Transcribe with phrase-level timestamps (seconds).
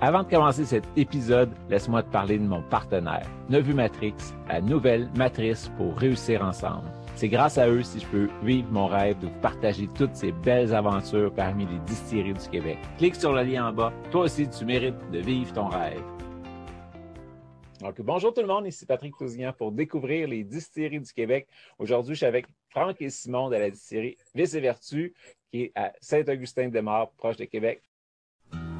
[0.00, 4.14] Avant de commencer cet épisode, laisse-moi te parler de mon partenaire, Nevu Matrix,
[4.46, 6.88] la nouvelle matrice pour réussir ensemble.
[7.16, 10.30] C'est grâce à eux si je peux vivre mon rêve de vous partager toutes ces
[10.30, 12.78] belles aventures parmi les distilleries du Québec.
[12.98, 13.92] Clique sur le lien en bas.
[14.12, 16.00] Toi aussi, tu mérites de vivre ton rêve.
[17.80, 21.48] Donc, bonjour tout le monde, ici Patrick Tousignan pour découvrir les distilleries du Québec.
[21.76, 25.12] Aujourd'hui, je suis avec Franck et Simon de la distillerie Vice et Vertu,
[25.50, 27.82] qui est à Saint-Augustin-de-Mar, proche de Québec.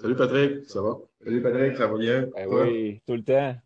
[0.00, 0.96] Salut Patrick, ça va?
[1.24, 2.28] Salut Patrick, ça va bien?
[2.32, 3.56] Ben oui, tout le temps.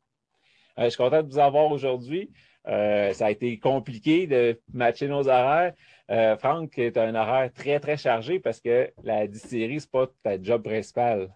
[0.79, 2.31] Euh, je suis content de vous avoir aujourd'hui.
[2.67, 5.75] Euh, ça a été compliqué de matcher nos horaires.
[6.11, 9.91] Euh, Franck, tu as un horaire très, très chargé parce que la distillerie, ce n'est
[9.91, 11.31] pas ta job principal.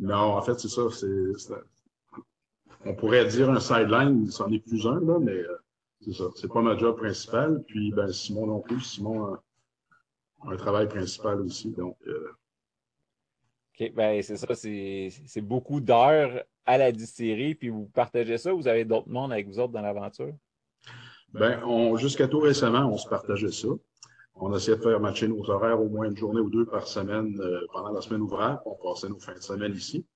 [0.00, 0.82] Non, en fait, c'est ça.
[2.84, 5.42] On pourrait dire un sideline, c'en est plus un, là, mais
[6.00, 6.24] c'est ça.
[6.34, 7.62] C'est pas ma job principale.
[7.68, 8.80] Puis, ben, Simon non plus.
[8.80, 9.42] Simon a
[10.50, 11.70] un travail principal aussi.
[11.70, 11.96] Donc,
[13.90, 18.68] Ben c'est ça, c'est beaucoup d'heures à la distillerie, puis vous partagez ça ou vous
[18.68, 20.32] avez d'autres mondes avec vous autres dans l'aventure?
[21.32, 21.60] Ben,
[21.96, 23.68] jusqu'à tout récemment, on se partageait ça.
[24.34, 27.38] On essayait de faire matcher nos horaires au moins une journée ou deux par semaine
[27.40, 28.60] euh, pendant la semaine ouvrable.
[28.66, 30.06] On passait nos fins de semaine ici.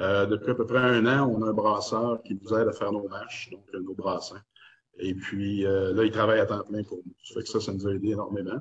[0.00, 2.72] Euh, depuis à peu près un an, on a un brasseur qui nous aide à
[2.72, 4.40] faire nos matchs, donc euh, nos brassins.
[4.98, 7.14] Et puis là, il travaille à temps plein pour nous.
[7.24, 8.58] Ça fait que ça, ça nous a aidé énormément.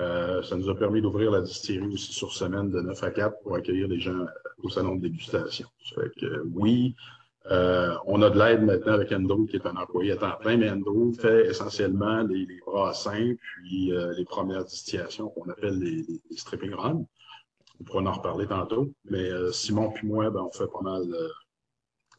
[0.00, 3.40] Euh, ça nous a permis d'ouvrir la distillerie aussi sur semaine de 9 à 4
[3.42, 4.26] pour accueillir les gens euh,
[4.62, 5.66] au salon de dégustation.
[5.84, 6.94] Ça fait que oui,
[7.50, 10.56] euh, on a de l'aide maintenant avec Andrew, qui est un employé à temps plein,
[10.56, 16.04] mais Andrew fait essentiellement les, les brassins, puis les premières distillations qu'on appelle les,
[16.36, 17.04] stripping runs.
[17.80, 18.92] On pourra en reparler tantôt.
[19.04, 21.04] Mais Simon puis moi, ben, on fait pas mal,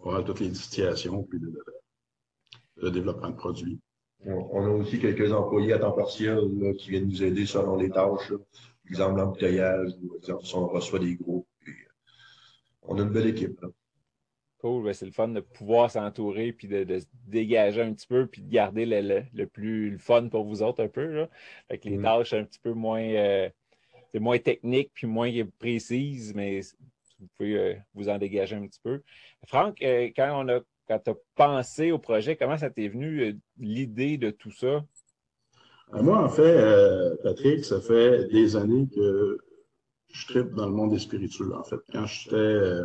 [0.03, 1.39] pas mal toutes les distillations, puis
[2.77, 3.79] le développement de produits.
[4.25, 6.39] On, a aussi quelques employés à temps partiel
[6.77, 8.29] qui viennent nous aider selon les tâches.
[8.29, 8.37] Là.
[8.89, 11.47] Exemple, l'embouteillage, ou exemple, si on reçoit des groupes.
[11.67, 11.71] Euh,
[12.83, 13.63] on a une belle équipe.
[14.57, 18.27] Cool, ben, c'est le fun de pouvoir s'entourer puis de, se dégager un petit peu
[18.27, 21.05] puis de garder le, plus le fun pour vous autres un peu.
[21.05, 21.29] Là.
[21.69, 22.03] Avec les mm.
[22.03, 23.49] tâches un petit peu moins, euh,
[24.15, 26.59] moins techniques puis moins précises, mais
[27.19, 29.01] vous pouvez euh, vous en dégager un petit peu.
[29.45, 33.33] Franck, quand on a quand tu as pensé au projet, comment ça t'est venu euh,
[33.59, 34.83] l'idée de tout ça?
[35.93, 39.37] Euh, moi, en fait, euh, Patrick, ça fait des années que
[40.11, 41.53] je tripe dans le monde des spiritueux.
[41.53, 42.81] En fait, quand j'étais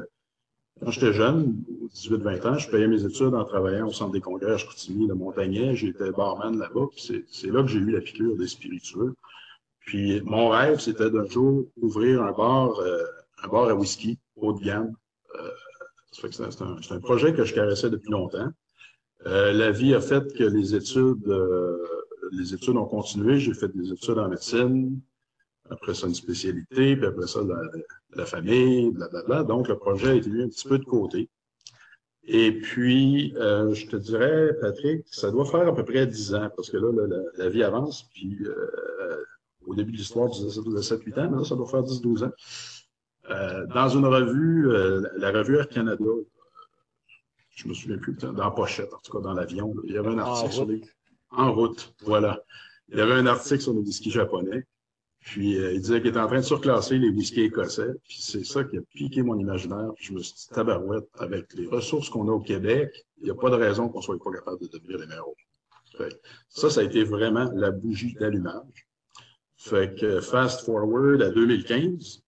[0.80, 1.62] quand j'étais jeune,
[1.94, 5.14] 18-20 ans, je payais mes études en travaillant au centre des congrès à Chicoutimi, le
[5.14, 5.76] Montagnet.
[5.76, 6.88] J'étais barman là-bas.
[6.96, 9.14] C'est là que j'ai eu la piqûre des spiritueux.
[9.78, 12.80] Puis mon rêve, c'était d'un jour ouvrir un bar,
[13.44, 14.92] un bar à whisky haut de gamme
[16.14, 18.48] c'est un, projet que je caressais depuis longtemps.
[19.26, 21.78] Euh, la vie a fait que les études, euh,
[22.32, 23.38] les études ont continué.
[23.38, 25.00] J'ai fait des études en médecine,
[25.70, 27.60] après ça une spécialité, puis après ça la,
[28.14, 29.44] la famille, blablabla.
[29.44, 31.28] Donc le projet a été mis un petit peu de côté.
[32.26, 36.48] Et puis, euh, je te dirais, Patrick, ça doit faire à peu près 10 ans,
[36.56, 36.90] parce que là,
[37.36, 38.38] la, vie avance, puis
[39.66, 42.32] au début de l'histoire, tu disais 7-8 ans, mais là, ça doit faire 10-12 ans.
[43.30, 46.04] Euh, dans une revue, euh, la revue Air Canada,
[47.50, 50.10] je me souviens plus, dans la pochette, en tout cas dans l'avion, il y avait
[50.10, 50.82] un article sur les...
[51.30, 52.40] En route, voilà.
[52.90, 54.66] Il y avait un article sur les whisky japonais.
[55.20, 57.92] Puis euh, il disait qu'il était en train de surclasser les whisky écossais.
[58.06, 59.92] Puis c'est ça qui a piqué mon imaginaire.
[59.96, 63.30] Puis je me suis dit, tabarouette, avec les ressources qu'on a au Québec, il n'y
[63.30, 65.24] a pas de raison qu'on soit pas capable de devenir les meilleurs.
[65.96, 68.86] Fait, ça, ça a été vraiment la bougie d'allumage.
[69.56, 72.23] Fait que fast forward à 2015,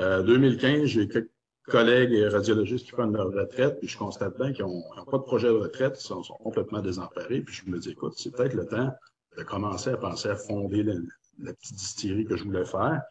[0.00, 1.30] euh, 2015, j'ai quelques
[1.68, 5.48] collègues radiologistes qui prennent leur retraite, puis je constate bien qu'ils n'ont pas de projet
[5.48, 8.90] de retraite, ils sont, complètement désemparés, puis je me dis, écoute, c'est peut-être le temps
[9.36, 13.02] de commencer à penser à fonder la, petite distillerie que je voulais faire.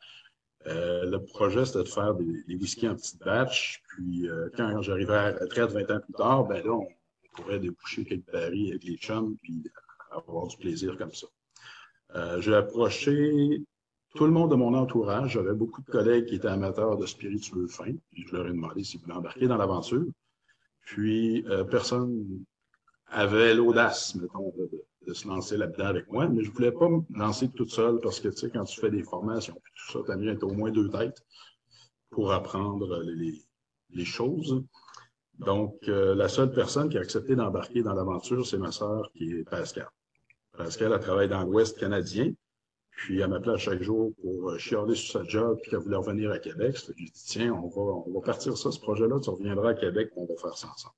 [0.66, 5.18] Euh, le projet, c'était de faire des, whiskies en petites batches, puis euh, quand j'arriverai
[5.18, 6.88] à la retraite 20 ans plus tard, ben là, on,
[7.36, 9.64] pourrait déboucher quelques paris avec les chums, puis
[10.10, 11.28] avoir du plaisir comme ça.
[12.16, 13.62] Euh, j'ai approché
[14.16, 17.68] tout le monde de mon entourage, j'avais beaucoup de collègues qui étaient amateurs de spiritueux
[17.68, 20.06] fins, je leur ai demandé s'ils voulaient embarquer dans l'aventure.
[20.86, 22.44] Puis euh, personne
[23.08, 24.54] avait l'audace, mettons,
[25.06, 28.20] de, se lancer là-dedans avec moi, mais je voulais pas me lancer toute seule parce
[28.20, 30.70] que, tu sais, quand tu fais des formations, tout ça, t'as mieux être au moins
[30.70, 31.24] deux têtes
[32.10, 34.62] pour apprendre les, choses.
[35.40, 39.32] Donc, euh, la seule personne qui a accepté d'embarquer dans l'aventure, c'est ma sœur, qui
[39.32, 39.90] est Pascal.
[40.58, 42.34] Pascal, a travaillé dans l'Ouest canadien,
[42.98, 46.32] puis elle m'appelait chaque jour pour euh, chialer sur sa job, puis qu'elle voulait revenir
[46.32, 46.76] à Québec.
[46.76, 49.70] Je lui ai dit, tiens, on va, on va partir ça, ce projet-là, tu reviendras
[49.70, 50.96] à Québec, on va faire ça ensemble.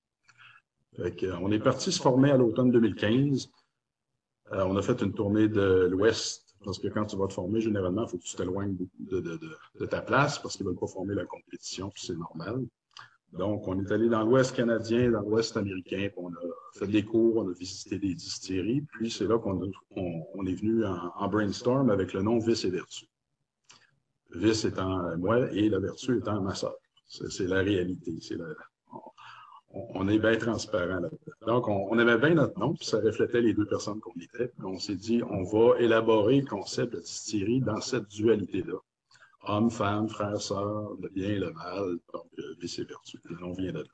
[0.95, 3.51] Fait euh, on est parti se former à l'automne 2015.
[4.51, 8.05] on a fait une tournée de l'Ouest parce que quand tu vas te former, généralement,
[8.05, 10.79] il faut que tu t'éloignes de, de, de, de, ta place parce qu'ils ne veulent
[10.79, 12.65] pas former la compétition, puis c'est normal.
[13.33, 16.39] Donc, on est allé dans l'Ouest canadien, dans l'Ouest américain, puis on a
[16.73, 20.83] fait des cours, on a visité des distilleries, puis c'est là qu'on on, est venu
[20.85, 23.05] en, brainstorm avec le nom Vice et Vertu.
[24.31, 26.75] Vice étant moi et la vertu étant ma soeur.
[27.07, 28.17] C'est la réalité.
[29.71, 31.09] On, est bien transparent là
[31.45, 34.47] Donc, on, on, aimait bien notre nom, puis ça reflétait les deux personnes qu'on était.
[34.47, 38.79] Puis on s'est dit, on va élaborer le concept de distillerie dans cette dualité-là.
[39.43, 43.19] Homme, femme, frère, sœur, le bien et le mal, donc euh, vice et vertu.
[43.39, 43.89] Nom vient de là.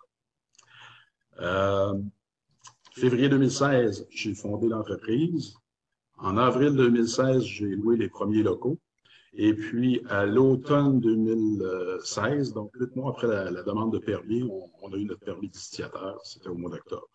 [1.40, 2.02] Euh,
[2.94, 5.56] février 2016, j'ai fondé l'entreprise.
[6.18, 8.80] En avril 2016, j'ai loué les premiers locaux.
[9.38, 14.50] Et puis, à l'automne 2016, donc huit mois après la, demande de permis,
[14.82, 17.10] on, a eu notre permis distillateur, c'était au mois d'octobre.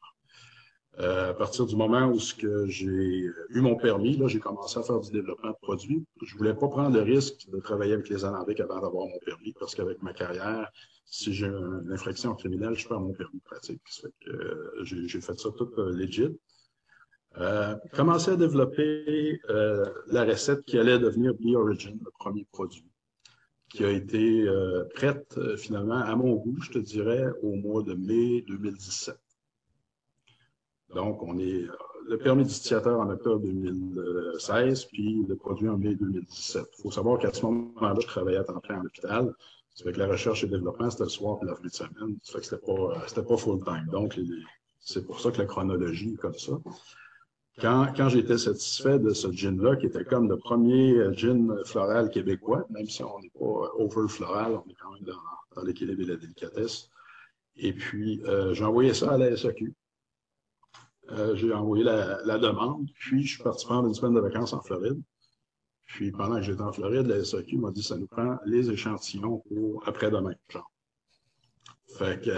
[1.00, 5.00] Euh, à partir du moment où j'ai eu mon permis, là, j'ai commencé à faire
[5.00, 6.04] du développement de produits.
[6.22, 9.54] Je voulais pas prendre le risque de travailler avec les Alambics avant d'avoir mon permis,
[9.58, 10.70] parce qu'avec ma carrière,
[11.06, 13.80] si j'ai une infraction criminelle, je perds mon permis pratique.
[14.28, 16.36] Euh, j'ai fait ça tout euh, legit.
[17.38, 22.84] Euh, commencer à développer euh, la recette qui allait devenir Be Origin, le premier produit,
[23.70, 27.82] qui a été euh, prête euh, finalement à mon goût, je te dirais, au mois
[27.82, 29.16] de mai 2017.
[30.94, 31.64] Donc, on est
[32.08, 36.64] le permis distillateur en octobre 2016, puis le produit en mai 2017.
[36.78, 39.32] Il faut savoir qu'à ce moment-là, je travaillais à temps plein en hôpital.
[39.74, 41.68] Ça fait que la recherche et le développement, c'était le soir et la fin de
[41.68, 42.16] semaine.
[42.22, 43.86] Ça fait que c'était pas, c'était pas full-time.
[43.92, 44.18] Donc,
[44.80, 46.52] c'est pour ça que la chronologie est comme ça.
[47.60, 52.08] Quand, quand j'étais satisfait de ce gin-là, qui était comme le premier euh, gin floral
[52.08, 56.00] québécois, même si on n'est pas over floral, on est quand même dans, dans l'équilibre
[56.00, 56.88] et la délicatesse.
[57.56, 59.74] Et puis, euh, j'ai envoyé ça à la SAQ.
[61.12, 64.52] Euh, j'ai envoyé la, la, demande, puis je suis parti prendre une semaine de vacances
[64.52, 65.00] en Floride.
[65.86, 69.42] Puis pendant que j'étais en Floride, la SAQ m'a dit ça nous prend les échantillons
[69.48, 70.34] pour après-demain.
[71.96, 72.30] Fait que,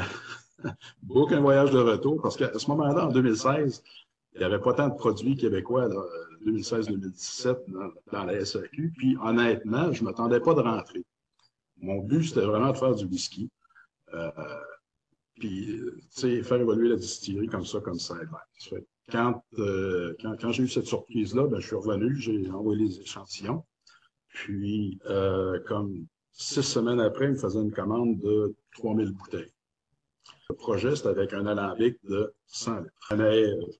[1.03, 3.83] beaucoup un voyage de retour, parce qu'à ce moment-là, en 2016,
[4.35, 5.89] il n'y avait pas tant de produits québécois,
[6.47, 7.57] 2016-2017,
[8.11, 8.93] dans, la SAQ.
[8.97, 11.05] Puis, honnêtement, je ne m'attendais pas de rentrer.
[11.79, 13.51] Mon but, c'était vraiment de faire du whisky.
[14.15, 14.31] Euh,
[15.35, 15.81] puis,
[16.11, 18.15] faire évoluer la distillerie comme ça, comme ça.
[19.11, 23.01] Quand, euh, quand, quand j'ai eu cette surprise-là, ben, je suis revenu, j'ai envoyé les
[23.01, 23.65] échantillons.
[24.29, 29.53] Puis, euh, comme six semaines après, il me faisait une commande de 3000 bouteilles.
[30.49, 33.77] Le projet, c'était avec un alambic de 100 litres.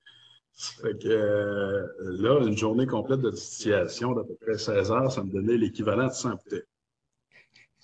[0.55, 5.23] Fait que euh, là, une journée complète de distillation d'à peu près 16 heures, ça
[5.23, 6.61] me donnait l'équivalent de 100 bouteilles.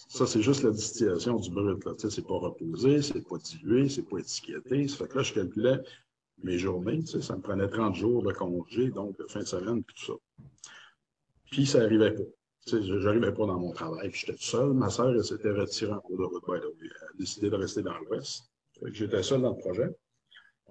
[0.09, 1.85] Ça, c'est juste la distillation du brut.
[1.85, 1.93] Là.
[1.97, 4.87] C'est pas reposé, c'est pas dilué, c'est pas étiqueté.
[4.87, 5.79] Ça fait que là, je calculais
[6.43, 7.05] mes journées.
[7.05, 10.45] Ça me prenait 30 jours de congé, donc fin de semaine, puis tout ça.
[11.51, 12.23] Puis ça arrivait pas.
[12.65, 14.73] Tu sais, j'arrivais pas dans mon travail, j'étais seul.
[14.73, 17.97] Ma sœur, elle s'était retirée en cours de route, Elle a décidé de rester dans
[17.99, 18.49] l'Ouest.
[18.91, 19.89] J'étais seul dans le projet.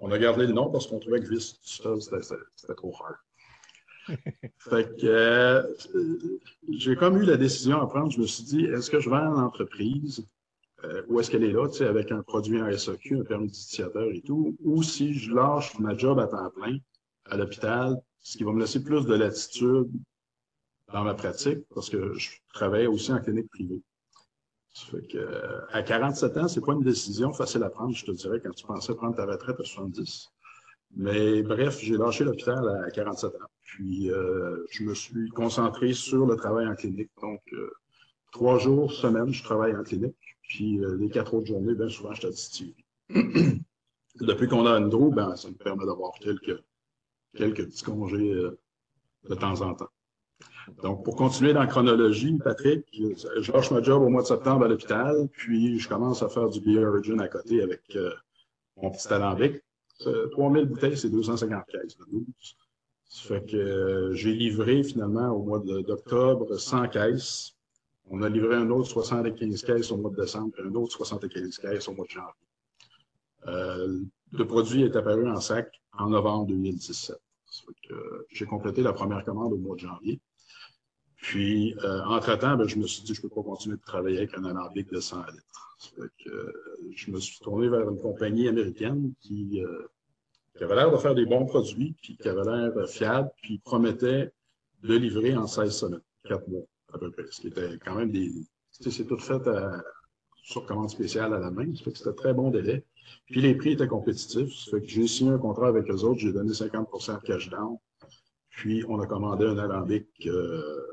[0.00, 3.16] On a gardé le nom parce qu'on trouvait que Vice c'était trop hard.
[4.59, 5.62] Fait que euh,
[6.71, 8.11] j'ai comme eu la décision à prendre.
[8.11, 10.27] Je me suis dit, est-ce que je vends l'entreprise
[10.85, 13.49] euh, où est-ce qu'elle est là, tu sais, avec un produit en SAQ, un permis
[13.49, 16.79] d'utilisateur et tout, ou si je lâche ma job à temps plein
[17.25, 19.91] à l'hôpital, ce qui va me laisser plus de latitude
[20.93, 23.83] dans ma pratique, parce que je travaille aussi en clinique privée.
[24.73, 28.41] Fait que, à 47 ans, c'est pas une décision facile à prendre, je te dirais,
[28.41, 30.31] quand tu pensais prendre ta retraite à 70.
[30.97, 33.38] Mais bref, j'ai lâché l'hôpital à 47 ans.
[33.62, 37.11] Puis, euh, je me suis concentré sur le travail en clinique.
[37.21, 37.71] Donc, euh,
[38.33, 40.16] trois jours, semaine, je travaille en clinique.
[40.42, 42.64] Puis, les quatre autres journées, bien souvent, je t'assiste.
[44.21, 46.59] Depuis qu'on a Andrew, ben, ça me permet d'avoir quelques,
[47.37, 48.35] quelques petits congés
[49.28, 49.90] de temps en temps.
[50.83, 54.64] Donc, pour continuer dans la chronologie, Patrick, je lâche ma job au mois de septembre
[54.64, 58.12] à l'hôpital, puis je commence à faire du Beer Origin à côté avec euh,
[58.76, 59.62] mon petit alambic.
[59.99, 62.25] 3000 bouteilles, c'est 250 caisses de 12.
[63.09, 67.55] Ça fait que euh, j'ai livré finalement au mois d'octobre 100 caisses.
[68.11, 71.59] On a livré un autre 75 caisses au mois de décembre, et un autre 75
[71.59, 72.33] caisses au mois de janvier.
[73.47, 74.00] Euh,
[74.33, 77.17] le produit est apparu en sac en novembre 2017.
[78.31, 80.21] J'ai complété la première commande au mois de janvier.
[81.19, 84.35] Puis, euh, entre-temps, ben, je me suis dit, je peux pas continuer de travailler avec
[84.35, 85.79] un alambic de 100 litres.
[86.29, 86.53] euh,
[86.95, 89.89] je me suis tourné vers une compagnie américaine qui, euh,
[90.57, 94.33] qui avait l'air de faire des bons produits, puis qui avait l'air fiable, puis promettait
[94.83, 97.25] de livrer en 16 semaines, 4 mois à peu près.
[97.31, 98.31] Ce qui était quand même des...
[98.71, 99.83] C'est tout fait à,
[100.43, 101.75] sur commande spéciale à la main.
[101.75, 102.85] Ça fait que c'était très bon délai.
[103.27, 104.55] Puis les prix étaient compétitifs.
[104.55, 106.21] Ça fait que j'ai signé un contrat avec eux autres.
[106.21, 107.77] J'ai donné 50% de cash down.
[108.51, 110.87] Puis on a commandé un alambic euh,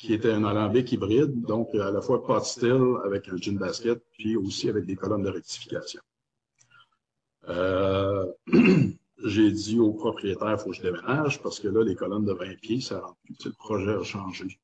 [0.00, 4.02] qui était un alambic hybride, donc à la fois pot still avec un gin basket,
[4.12, 6.00] puis aussi avec des colonnes de rectification.
[7.50, 8.24] Euh,
[9.24, 12.32] j'ai dit au propriétaire, il faut que je déménage parce que là, les colonnes de
[12.32, 13.44] 20 pieds, ça rentre plus.
[13.44, 14.58] Le projet a changé.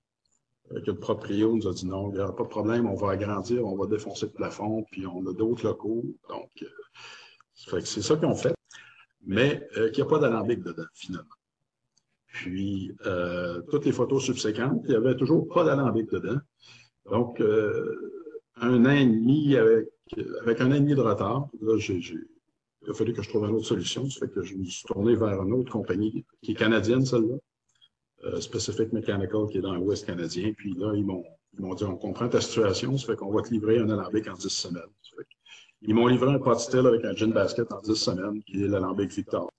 [0.73, 3.67] Euh, que le propriétaire nous a dit non, aura pas de problème, on va agrandir,
[3.67, 6.03] on va défoncer le plafond, puis on a d'autres locaux.
[6.31, 8.55] Donc, euh, c'est ça qu'ils ont fait.
[9.27, 11.36] Mais euh, qu'il n'y a pas d'alambic dedans, finalement.
[12.37, 16.37] Puis, euh, toutes les photos subséquentes, il n'y avait toujours pas d'alambic dedans.
[17.11, 17.41] Donc,
[18.57, 19.87] un an et demi avec,
[20.43, 23.55] avec un an et demi de retard, là, il a fallu que je trouve une
[23.55, 24.09] autre solution.
[24.11, 27.37] Ça fait que je me suis tourné vers une autre compagnie qui est canadienne, celle-là,
[28.25, 30.53] euh, Specific Mechanical, qui est dans l'Ouest canadien.
[30.57, 31.25] Puis là, ils m'ont,
[31.55, 34.29] ils m'ont dit, on comprend ta situation, ça fait qu'on va te livrer un alambic
[34.29, 34.83] en 10 semaines.
[35.81, 39.11] ils m'ont livré un pot avec un gin basket en 10 semaines, qui est l'alambic
[39.11, 39.51] Victor.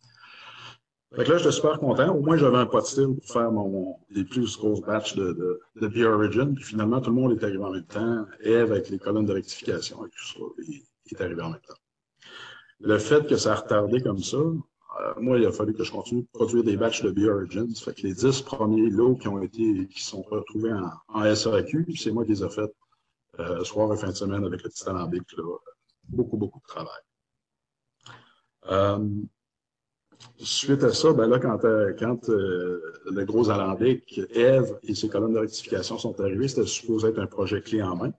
[1.16, 2.14] Fait que là, j'étais super content.
[2.14, 5.60] Au moins, j'avais un pot still pour faire mon, les plus grosses batchs de, de,
[5.82, 6.54] de Beer Origin.
[6.54, 8.26] Puis finalement, tout le monde est arrivé en même temps.
[8.42, 11.76] Et avec les colonnes de rectification et tout ça, il est arrivé en même temps
[12.80, 15.92] le fait que ça a retardé comme ça, euh, moi, il a fallu que je
[15.92, 17.74] continue de produire des batchs de Beer Origins.
[17.76, 21.96] Fait que les dix premiers lots qui ont été, qui sont retrouvés en, en SAQ,
[21.96, 22.74] c'est moi qui les ai faits
[23.40, 25.24] euh, soir et fin de semaine avec le petit alambic.
[25.38, 25.44] Là.
[26.10, 27.02] Beaucoup, beaucoup de travail.
[28.70, 29.08] Euh,
[30.38, 35.10] suite à ça, ben là, quand, euh, quand euh, le gros alambic, Eve et ses
[35.10, 38.12] colonnes de rectification sont arrivées, c'était supposé être un projet clé en main.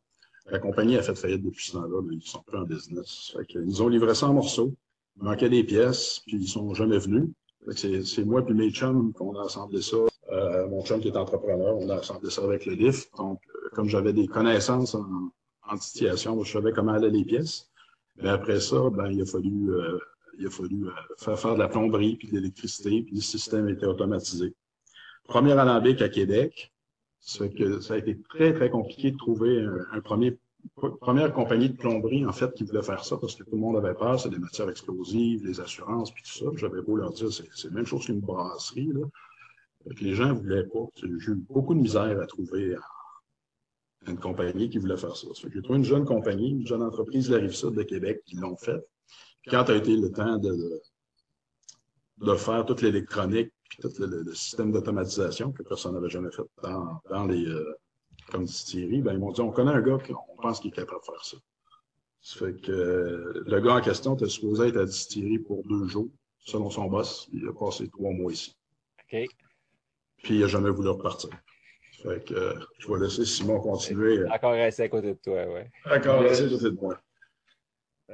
[0.50, 3.34] La compagnie a fait faillite depuis ce temps-là, mais ils sont plus en business.
[3.36, 4.74] Fait ils ont livré ça en morceaux.
[5.16, 7.28] Il manquait des pièces, puis ils sont jamais venus.
[7.76, 9.96] C'est moi puis mes chums qu'on a assemblé ça.
[10.32, 13.10] Euh, mon chum qui est entrepreneur, on a assemblé ça avec le lift.
[13.16, 15.30] Donc, euh, comme j'avais des connaissances en,
[15.68, 17.70] en distillation, je savais comment allaient les pièces.
[18.22, 19.98] Mais après ça, ben, il a fallu, euh,
[20.38, 20.86] il a fallu
[21.18, 24.54] faire faire de la plomberie puis de l'électricité, puis le système était automatisé.
[25.24, 26.72] Premier alambic à Québec,
[27.20, 30.38] ça, que ça a été très, très compliqué de trouver un, premier
[31.00, 33.76] première compagnie de plomberie, en fait, qui voulait faire ça parce que tout le monde
[33.76, 36.46] avait peur, c'est des matières explosives, les assurances, puis tout ça.
[36.56, 38.92] J'avais beau leur dire, c'est la même chose qu'une brasserie.
[39.96, 40.86] Que les gens voulaient pas.
[40.96, 42.76] J'ai eu beaucoup de misère à trouver
[44.06, 45.28] une compagnie qui voulait faire ça.
[45.34, 48.36] ça j'ai trouvé une jeune compagnie, une jeune entreprise de la Rive-Sud de Québec qui
[48.36, 48.84] l'ont fait.
[49.48, 50.82] Quand a été le temps de,
[52.18, 57.00] de faire toute l'électronique, puis tout le, système d'automatisation que personne n'avait jamais fait dans,
[57.10, 57.78] dans les euh,
[58.30, 61.00] comme Thierry, ben, ils m'ont dit on connaît un gars qu'on pense qu'il est capable
[61.00, 61.36] de faire ça.
[62.20, 65.86] Ça fait que euh, le gars en question était supposé être à distillerie pour deux
[65.86, 66.08] jours.
[66.40, 68.56] Selon son boss, il a passé trois mois ici.
[69.00, 69.26] OK.
[70.22, 71.30] Puis il n'a jamais voulu repartir.
[72.02, 74.24] Fait que euh, je vais laisser Simon continuer.
[74.30, 75.60] Encore rester à côté de toi, oui.
[75.90, 77.00] Encore rester à côté de moi.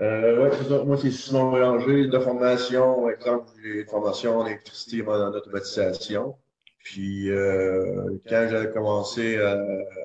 [0.01, 0.85] Euh, ouais, c'est ça.
[0.85, 6.37] Moi, c'est Simon Bélanger, de formation, exemple, j'ai une formation en électricité et en automatisation.
[6.79, 9.59] Puis, euh, quand j'ai commencé à,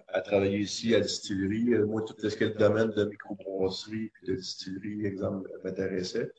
[0.10, 4.27] à, travailler ici à distillerie, euh, moi, tout ce qui le domaine de microbrasserie et
[4.27, 6.31] de distillerie, exemple, m'intéressait.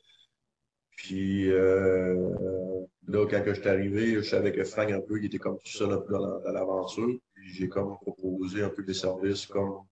[0.95, 2.29] Puis, euh,
[3.07, 5.71] là, quand je suis arrivé, je savais que Frank, un peu, il était comme tout
[5.71, 7.19] seul un peu dans l'aventure.
[7.33, 9.83] Puis, j'ai comme proposé un peu des services comme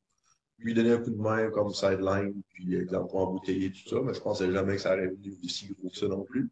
[0.59, 4.13] lui donner un coup de main comme sideline, puis exemple pour embouteiller tout ça, mais
[4.13, 6.49] je pensais jamais que ça allait venu aussi gros que ça non plus.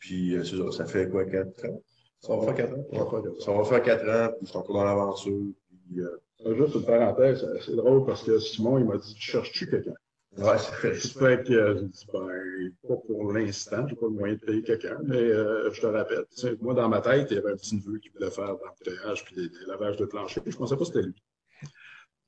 [0.00, 1.82] Puis euh, ça, ça fait quoi, quatre ans?
[2.20, 3.34] Ça va faire quatre ans?
[3.38, 5.42] Ça va faire quatre ans, puis je suis encore dans l'aventure.
[5.68, 6.54] Puis, euh...
[6.54, 9.94] Juste une parenthèse, c'est drôle parce que Simon, il m'a dit, cherches-tu quelqu'un?
[10.36, 10.94] Ouais, c'est fait.
[10.94, 14.62] fait que euh, j'ai dit, ben, pas pour l'instant, j'ai pas le moyen de payer
[14.62, 16.26] quelqu'un, mais euh, je te rappelle.
[16.60, 19.34] moi, dans ma tête, il y avait un petit neveu qui voulait faire l'embouteillage puis
[19.34, 20.40] des, des lavages de plancher.
[20.46, 21.14] Je pensais pas que c'était lui.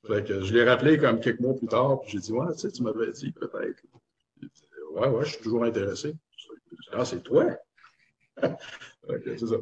[0.07, 2.59] Fait que je l'ai rappelé comme quelques mois plus tard, puis j'ai dit, ouais, tu
[2.59, 3.83] sais, tu m'avais dit peut-être.
[4.93, 6.15] Ouais, ouais, je suis toujours intéressé.
[6.91, 7.45] Ah, c'est toi?
[8.43, 9.55] ok, c'est ça.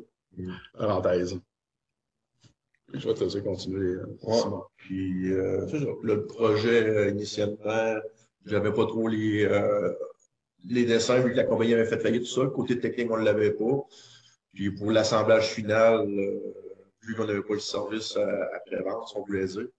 [0.78, 1.40] Parenthèse.
[2.94, 3.96] je vais te laisser continuer.
[3.96, 4.62] Euh, ouais.
[4.78, 5.92] Puis, euh, c'est ça.
[6.04, 8.00] Le projet, euh, initialement,
[8.46, 9.94] j'avais pas trop les, euh,
[10.66, 12.48] les dessins, vu que la compagnie avait fait faillite, tout ça.
[12.48, 13.86] Côté technique, on ne l'avait pas.
[14.54, 16.40] Puis, pour l'assemblage final, euh,
[17.04, 19.79] vu qu'on n'avait pas le service après-vente, on voulait dire, euh,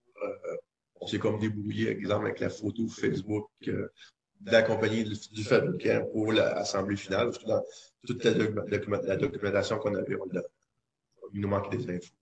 [1.01, 3.89] on s'est comme débrouillé, exemple, avec la photo Facebook euh,
[4.41, 7.31] d'accompagner du fabricant pour l'assemblée finale.
[7.47, 7.63] Dans
[8.07, 10.17] toute la, documentation qu'on avait,
[11.33, 12.15] il nous manquait des infos.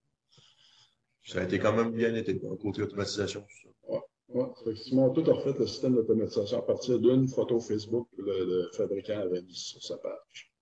[1.24, 3.44] Ça a été quand même bien été, côté automatisation.
[3.88, 3.98] Oui.
[4.28, 4.76] Ouais.
[4.76, 9.20] Simon a tout refait le système d'automatisation à partir d'une photo Facebook que le, fabricant
[9.20, 10.52] avait mise sur sa page.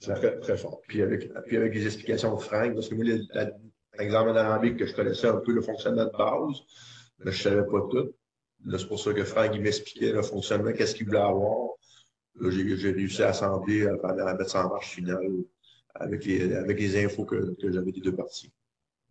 [0.00, 0.80] C'est très, très fort.
[0.88, 3.04] Puis avec, puis avec les explications de Frank, parce que moi,
[3.98, 6.62] l'examen d'alambic que je connaissais un peu le fonctionnement de base,
[7.18, 8.12] mais je savais pas tout.
[8.76, 11.68] c'est pour ça que Frank, il m'expliquait le fonctionnement, qu'est-ce qu'il voulait avoir.
[12.40, 15.44] J'ai réussi à assembler, à, à mettre ça en marche finale
[15.94, 18.50] avec les, avec les infos que, que j'avais des deux parties.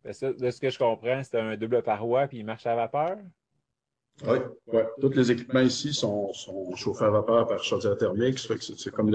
[0.04, 0.12] de
[0.52, 3.18] ce que je comprends, c'est un double paroi puis il marche à vapeur?
[4.28, 4.88] Oui, ouais.
[5.00, 8.40] tous les équipements ici sont, sont chauffés à vapeur par chaudière thermique.
[8.40, 9.10] C'est comme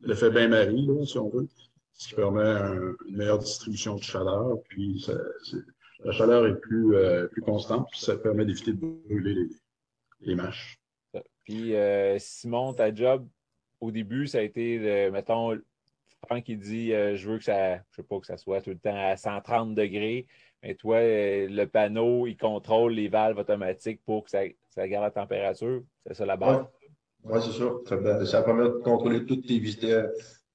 [0.00, 1.48] l'effet bain-marie, si on veut,
[1.94, 4.56] ce qui permet une meilleure distribution de chaleur.
[4.68, 5.06] Puis
[6.04, 9.48] la chaleur est plus, euh, plus constante, puis ça permet d'éviter de brûler les,
[10.20, 10.78] les mâches.
[11.44, 13.26] Puis euh, Simon, ta job
[13.80, 15.56] au début, ça a été, mettons,
[16.26, 18.70] Franck qui dit euh, je veux que ça, je sais pas que ça soit tout
[18.70, 20.26] le temps à 130 degrés,
[20.62, 25.04] mais toi, euh, le panneau, il contrôle les valves automatiques pour que ça, ça garde
[25.04, 25.82] la température.
[26.06, 26.64] C'est ça la base?
[27.24, 28.26] Oui, ouais, c'est ça.
[28.26, 28.42] ça.
[28.42, 29.58] permet de contrôler toutes tes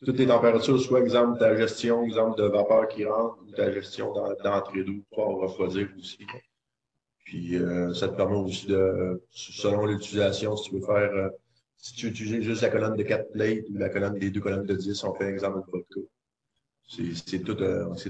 [0.06, 4.14] toutes tes températures, soit exemple ta gestion, exemple de vapeur qui rentre, ou ta gestion
[4.44, 6.26] d'entrée d'eau pour refroidir aussi.
[7.26, 11.32] Puis euh, ça te permet aussi de, selon l'utilisation, si tu veux faire
[11.86, 14.66] si tu utilises juste la colonne de 4 plates ou la colonne des deux colonnes
[14.66, 16.02] de 10, on fait un exemple de vodka.
[16.88, 18.10] C'est tout, euh, tout,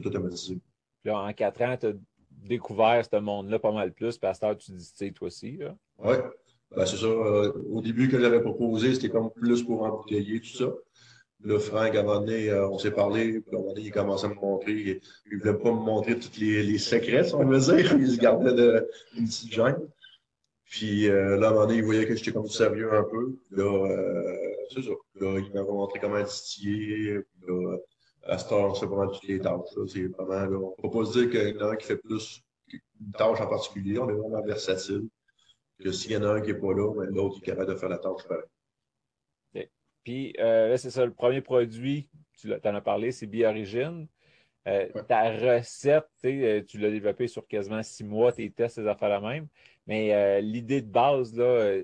[0.00, 0.60] tout, automatisé.
[1.04, 1.92] Là, en 4 ans, tu as
[2.30, 5.58] découvert ce monde-là pas mal plus, Pasteur, tu dis, toi aussi.
[5.98, 6.14] Oui,
[6.70, 7.06] ben, c'est ça.
[7.06, 10.72] Euh, au début que j'avais proposé, c'était comme plus pour embouteiller, tout ça.
[11.42, 13.86] Le Franck, à un moment donné, euh, on s'est parlé, puis à un moment donné,
[13.86, 14.72] il commençait à me montrer.
[14.72, 15.00] Il
[15.32, 17.92] ne voulait pas me montrer tous les, les secrets, si on veut dire.
[17.98, 19.78] Il se gardait de, une petite gêne.
[20.70, 23.36] Puis euh, là, à un moment donné, il voyait que j'étais comme sérieux un peu.
[23.50, 24.36] Là, euh,
[24.72, 24.90] c'est ça.
[25.16, 27.20] Là, il m'a montré comment distiller.
[27.48, 27.76] Là,
[28.24, 29.60] à ce temps, c'est vraiment toutes les tâches.
[29.88, 31.86] C'est vraiment, là, on ne peut pas se dire qu'il y en a un qui
[31.86, 32.42] fait plus
[33.00, 33.98] une tâche en particulier.
[33.98, 35.08] On est vraiment versatile.
[35.82, 37.76] Que s'il y en a un qui n'est pas là, ben, l'autre est capable de
[37.76, 38.44] faire la tâche pareil.
[40.04, 44.06] Puis euh, là, c'est ça, le premier produit, tu en as parlé, c'est Biorigine.
[44.68, 49.08] Euh, ta recette, euh, tu l'as développée sur quasiment six mois, tes tests, tes affaires
[49.08, 49.46] la même.
[49.86, 51.80] Mais euh, l'idée de base, là,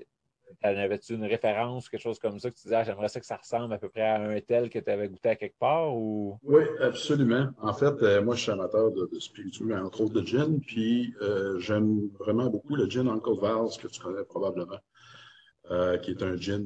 [0.63, 3.25] en avais-tu une référence, quelque chose comme ça, que tu disais, ah, j'aimerais ça que
[3.25, 5.97] ça ressemble à peu près à un tel que tu avais goûté à quelque part?
[5.97, 6.37] Ou...
[6.43, 7.49] Oui, absolument.
[7.61, 11.13] En fait, moi, je suis amateur de, de spiritueux, entre autres de gin, puis
[11.57, 14.77] j'aime vraiment beaucoup le gin Uncle Vals, que tu connais probablement,
[16.01, 16.65] qui est un gin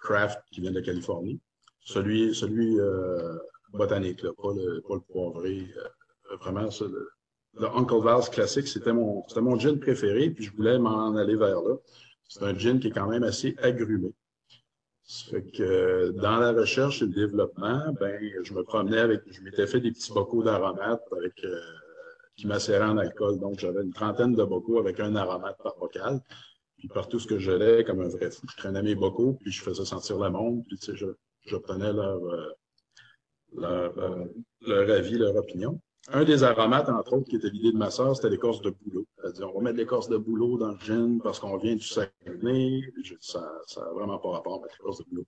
[0.00, 1.40] craft qui vient de Californie.
[1.84, 2.78] Celui, celui
[3.72, 5.66] botanique, là, pas, le, pas le poivré.
[5.76, 7.10] Euh, vraiment, ça, le,
[7.74, 11.60] Uncle Val's classique, c'était mon, c'était mon gin préféré, puis je voulais m'en aller vers
[11.62, 11.76] là.
[12.28, 14.12] C'est un gin qui est quand même assez agrumé.
[15.02, 19.42] Ça fait que dans la recherche et le développement, ben, je me promenais avec, je
[19.42, 21.60] m'étais fait des petits bocaux d'aromates avec, euh,
[22.36, 23.40] qui macéraient en alcool.
[23.40, 26.20] Donc, j'avais une trentaine de bocaux avec un aromate par bocal.
[26.80, 29.62] Puis partout ce que j'allais, comme un vrai fou, je traînais mes bocaux, puis je
[29.62, 31.06] faisais sentir le monde, puis tu sais, je,
[31.44, 32.50] j'obtenais leur, euh,
[33.54, 34.24] leur, euh,
[34.62, 35.78] leur avis, leur opinion.
[36.08, 39.06] Un des aromates, entre autres, qui était l'idée de ma sœur, c'était l'écorce de bouleau.
[39.18, 42.80] C'est-à-dire, on va mettre l'écorce de bouleau dans le gin parce qu'on vient du Saguenay.
[43.20, 43.40] Ça
[43.76, 45.26] n'a vraiment pas rapport avec l'écorce de bouleau.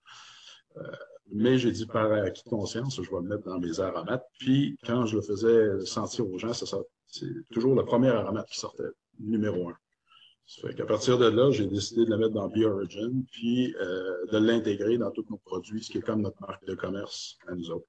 [0.77, 0.81] Euh,
[1.31, 4.25] mais j'ai dit par acquis de conscience, je vais le mettre dans mes aromates.
[4.39, 8.57] Puis, quand je le faisais sentir aux gens, ça, c'est toujours le premier aromate qui
[8.57, 8.89] sortait,
[9.19, 9.77] numéro un.
[10.45, 14.37] Fait qu'à partir de là, j'ai décidé de le mettre dans BioOrigin, puis euh, de
[14.37, 17.71] l'intégrer dans tous nos produits, ce qui est comme notre marque de commerce à nous
[17.71, 17.87] autres.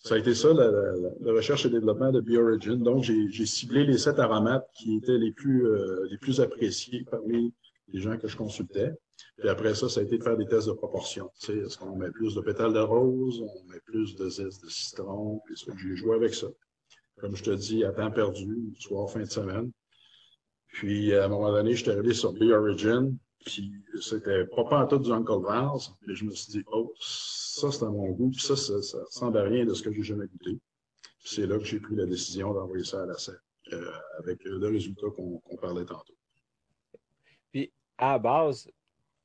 [0.00, 2.76] ça a été ça, la, la, recherche et développement de BioOrigin.
[2.76, 7.54] Donc, j'ai ciblé les sept aromates qui étaient les plus, euh, les plus appréciés parmi
[7.88, 8.92] les gens que je consultais.
[9.38, 11.30] Puis après ça, ça a été de faire des tests de proportion.
[11.48, 15.40] Est-ce qu'on met plus de pétales de rose, on met plus de zeste de citron,
[15.48, 16.48] j'ai joué avec ça.
[17.18, 19.70] Comme je te dis, à temps perdu, soir, fin de semaine.
[20.72, 24.86] Puis, à un moment donné, je suis arrivé sur Be Origin, puis c'était pas pas
[24.86, 28.30] tout du Uncle Vals, mais je me suis dit, oh, ça, c'est à mon goût,
[28.30, 30.58] puis ça, ça, ça ressemble à rien de ce que j'ai jamais goûté.
[31.24, 33.38] c'est là que j'ai pris la décision d'envoyer ça à la scène,
[33.72, 36.14] euh, avec le résultat qu'on parlait tantôt.
[37.52, 38.70] Puis, à la base,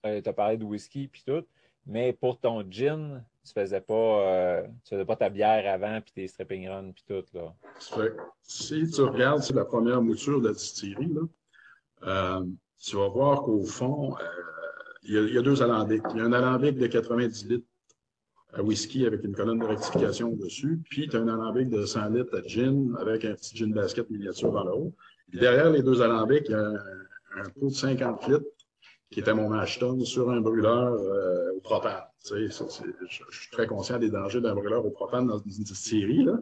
[0.06, 1.46] euh, tu as parlé de whisky puis tout,
[1.86, 6.12] mais pour ton gin, tu faisais pas, euh, tu faisais pas ta bière avant puis
[6.12, 7.56] tes stripping runs puis tout, là.
[8.42, 11.22] si tu regardes, c'est la première mouture de la distillerie, là.
[12.04, 12.44] Euh,
[12.80, 14.24] tu vas voir qu'au fond, euh,
[15.04, 16.04] il y, a, y, a deux alambics.
[16.14, 17.66] Il y a un alambic de 90 litres
[18.54, 22.10] à whisky avec une colonne de rectification dessus, puis tu as un alambic de 100
[22.10, 24.94] litres à gin avec un petit gin basket miniature dans le haut.
[25.30, 28.46] Puis derrière les deux alambics, il y a un, pot de 50 litres
[29.12, 32.04] qui était mon Ashton, sur un brûleur euh, au propane.
[32.26, 36.26] Je, suis très conscient des dangers d'un brûleur au propane dans une distillerie.
[36.26, 36.40] Là.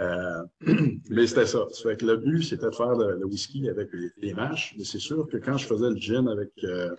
[0.00, 0.44] Euh,
[1.10, 1.66] mais c'était ça.
[1.70, 4.74] ça fait que le but, c'était de faire le, whisky avec les, les mâches.
[4.78, 6.94] Mais c'est sûr que quand je faisais le gin avec euh,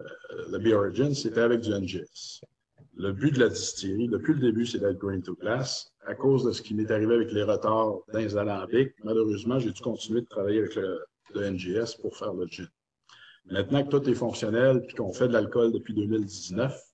[0.00, 0.04] euh
[0.50, 2.40] le Be Origin, c'était avec du NGS.
[2.96, 5.92] Le but de la distillerie, depuis le début, c'est d'être green to glass.
[6.06, 9.70] À cause de ce qui m'est arrivé avec les retards dans les alambics, malheureusement, j'ai
[9.70, 12.68] dû continuer de travailler avec le NGS pour faire le gin.
[13.50, 16.87] Maintenant que tout est fonctionnel et qu'on fait de l'alcool depuis 2019,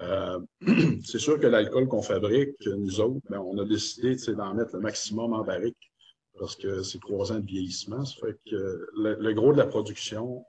[0.00, 0.38] euh,
[1.04, 4.80] c'est sûr que l'alcool qu'on fabrique, nous autres, ben, on a décidé d'en mettre le
[4.80, 5.90] maximum en barrique
[6.38, 8.04] parce que c'est trois ans de vieillissement.
[8.04, 10.44] Ça fait que le, gros de la production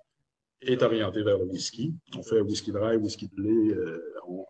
[0.61, 1.93] est orienté vers le whisky.
[2.15, 3.99] On fait whisky dry, whisky de lait, euh,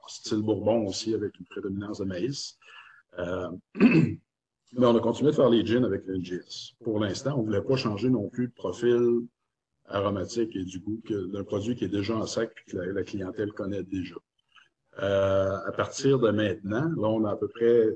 [0.07, 2.57] style bourbon aussi avec une prédominance de maïs.
[3.19, 3.49] Euh,
[3.81, 6.75] mais on a continué de faire les gins avec le NGS.
[6.83, 9.21] Pour l'instant, on ne voulait pas changer non plus de profil
[9.85, 13.51] aromatique et du goût d'un produit qui est déjà en sac et que la, clientèle
[13.53, 14.15] connaît déjà.
[15.01, 17.87] Euh, à partir de maintenant, là, on a à peu près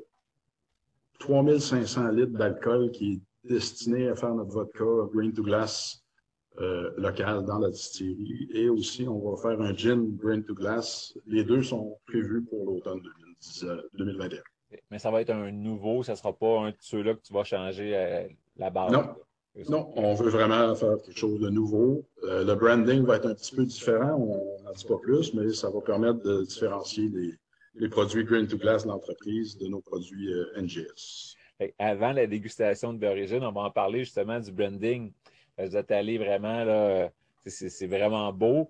[1.20, 6.04] 3500 litres d'alcool qui est destiné à faire notre vodka Green to Glass
[6.60, 8.48] euh, local dans la distillerie.
[8.54, 11.18] Et aussi, on va faire un gin Green to Glass.
[11.26, 13.02] Les deux sont prévus pour l'automne
[13.96, 14.42] 2021.
[14.92, 17.34] Mais ça va être un nouveau, ça ne sera pas un de ceux-là que tu
[17.34, 18.92] vas changer euh, la base.
[18.92, 19.16] Non,
[19.70, 22.04] non, on veut vraiment faire quelque chose de nouveau.
[22.24, 25.54] Euh, le branding va être un petit peu différent, on n'en dit pas plus, mais
[25.54, 27.10] ça va permettre de différencier
[27.76, 31.36] les, produits Green to Glass de l'entreprise de nos produits euh, NGS.
[31.78, 35.12] Avant la dégustation de d'origine, on va en parler justement du branding.
[35.58, 37.12] Vous êtes allé vraiment là,
[37.46, 38.70] c'est vraiment beau.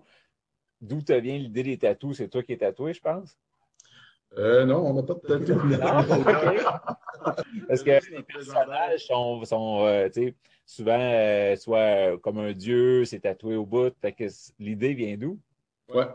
[0.80, 2.18] D'où te vient l'idée des tatous?
[2.18, 3.38] C'est toi qui es tatoué, je pense?
[4.36, 5.54] Euh, non, on n'a pas de tatou.
[7.68, 10.10] Parce que les personnages sont, sont euh,
[10.66, 13.94] souvent euh, soit comme un dieu, c'est tatoué au bout.
[14.02, 14.24] que
[14.58, 15.38] l'idée vient d'où?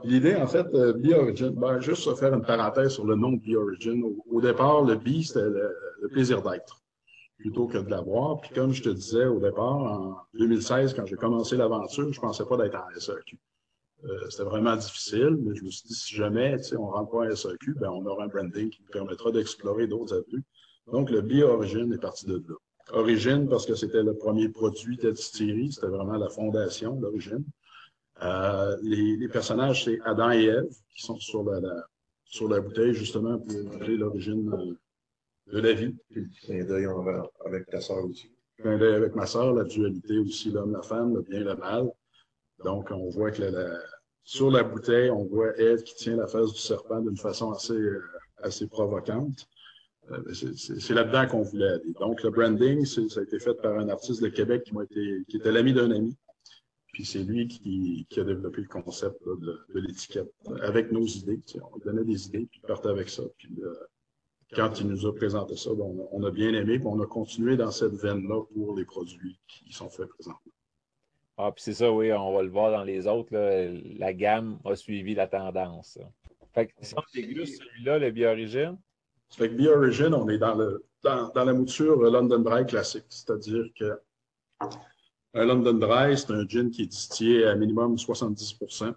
[0.03, 4.03] L'idée, en fait, euh, Be-Origin, ben, juste faire une parenthèse sur le nom de Be-Origin.
[4.31, 6.81] Au, départ, le Be, c'était le, plaisir d'être
[7.37, 8.41] plutôt que de l'avoir.
[8.41, 12.45] Puis comme je te disais au départ, en 2016, quand j'ai commencé l'aventure, je pensais
[12.45, 13.37] pas d'être en SAQ.
[14.05, 17.31] Euh, c'était vraiment difficile, mais je me suis dit, si jamais on ne rentre pas
[17.31, 20.43] en SAQ, ben, on aura un branding qui nous permettra d'explorer d'autres avenues.
[20.91, 22.55] Donc, le Be-Origin est parti de là.
[22.91, 27.43] Origine parce que c'était le premier produit de distillerie, c'était vraiment la fondation, l'origine.
[28.21, 31.59] Euh, les, personnages, c'est Adam et Ève qui sont sur la,
[32.25, 35.95] sur la bouteille, justement, pour montrer l'origine euh, de la vie.
[36.09, 36.87] Puis le clin d'œil
[37.45, 38.31] avec ta sœur aussi.
[38.57, 41.89] Clin d'œil avec ma sœur, la dualité aussi, l'homme, la femme, le bien, le mal.
[42.63, 43.43] Donc, on voit que
[44.23, 47.73] sur la bouteille, on voit Ève qui tient la face du serpent d'une façon assez,
[47.73, 48.03] euh,
[48.43, 49.47] assez provocante.
[50.11, 51.93] Euh, c'est là-dedans qu'on voulait aller.
[51.99, 55.73] Donc, le branding, ça a été fait par un artiste de Québec qui, était l'ami
[55.73, 56.15] d'un ami.
[56.93, 61.39] Puis c'est lui qui, a développé le concept de, l'étiquette avec nos idées.
[61.73, 63.23] On donnait des idées, puis il partait avec ça.
[63.37, 63.73] Puis euh,
[64.53, 67.55] quand il nous a présenté ça, ben, on, a, bien aimé, puis on a continué
[67.55, 70.51] dans cette veine-là pour les produits qui sont faits présentement.
[71.37, 73.33] Ah, puis c'est ça, oui, on va le voir dans les autres.
[73.33, 75.97] la gamme a suivi la tendance.
[76.53, 78.11] Fait que si on celui-là, le
[79.37, 83.99] Bio-Origine, fait que Be Origin, on est dans, la mouture London Dry classique, c'est-à-dire que
[85.33, 88.93] un London Dry, c'est un gin qui est distillé à minimum 70%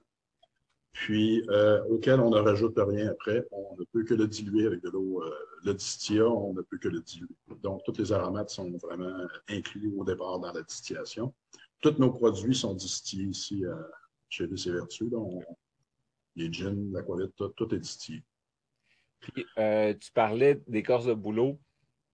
[0.93, 3.47] puis euh, auquel on ne rajoute rien après.
[3.51, 5.23] On ne peut que le diluer avec de l'eau.
[5.23, 5.31] Euh,
[5.65, 7.35] le distillat, on ne peut que le diluer.
[7.63, 11.33] Donc, tous les aromates sont vraiment inclus au départ dans la distillation.
[11.81, 13.75] Tous nos produits sont distillés ici euh,
[14.29, 15.09] chez Les Vertus.
[15.09, 15.45] Donc,
[16.37, 18.23] les gins, l'aquavite, tout est distillé.
[19.23, 21.59] Puis, euh, tu parlais d'écorce de boulot.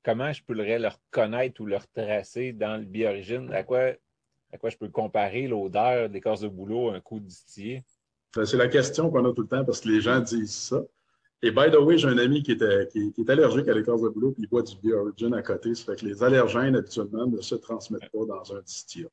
[0.04, 3.52] Comment je pourrais le reconnaître ou le retracer dans le bio-origine?
[3.52, 3.92] À quoi,
[4.52, 7.82] à quoi je peux comparer l'odeur d'écorce de boulot à un coup distillé?
[8.36, 10.82] Ben, c'est la question qu'on a tout le temps parce que les gens disent ça.
[11.42, 14.08] Et by the way, j'ai un ami qui, était, qui, est allergique à l'écorce de
[14.08, 15.74] boulot puis il boit du bio-origin à côté.
[15.74, 19.08] Ça fait que les allergènes, habituellement, ne se transmettent pas dans un distillat.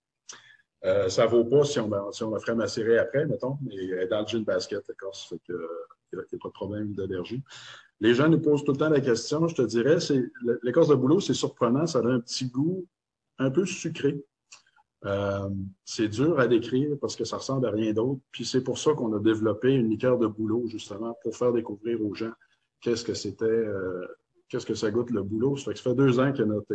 [0.83, 4.05] Euh, ça ne vaut pas si on, si on la ferait macérer après, mettons, mais
[4.07, 5.53] dans le gin basket, l'écorce, fait que
[6.13, 7.41] il n'y a pas de problème d'allergie.
[8.01, 9.97] Les gens nous posent tout le temps la question, je te dirais,
[10.63, 12.85] l'écorce de boulot, c'est surprenant, ça a un petit goût
[13.37, 14.23] un peu sucré.
[15.05, 15.49] Euh,
[15.83, 18.21] c'est dur à décrire parce que ça ressemble à rien d'autre.
[18.31, 22.03] Puis c'est pour ça qu'on a développé une liqueur de boulot, justement, pour faire découvrir
[22.03, 22.31] aux gens
[22.81, 24.05] qu'est-ce que c'était, euh,
[24.49, 25.57] qu'est-ce que ça goûte le boulot.
[25.57, 26.67] Ça fait, que ça fait deux ans que notre,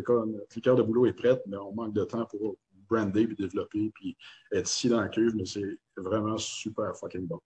[0.54, 2.56] liqueur de boulot est prête, mais on manque de temps pour
[2.88, 4.16] brander, puis développer, puis
[4.52, 7.40] être ici dans la cuve, mais c'est vraiment super fucking bon.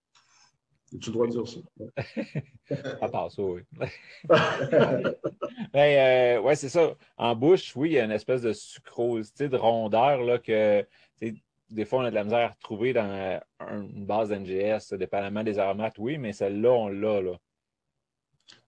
[1.01, 1.59] Tu dois dire ça.
[3.01, 3.61] à part ça, oui.
[5.73, 6.95] Ben, euh, ouais, c'est ça.
[7.17, 10.85] En bouche, oui, il y a une espèce de sucrosité, de rondeur là, que
[11.69, 15.59] des fois, on a de la misère à retrouver dans une base d'NGS, dépendamment des
[15.59, 17.21] aromates, oui, mais celle-là, on l'a.
[17.21, 17.37] Là.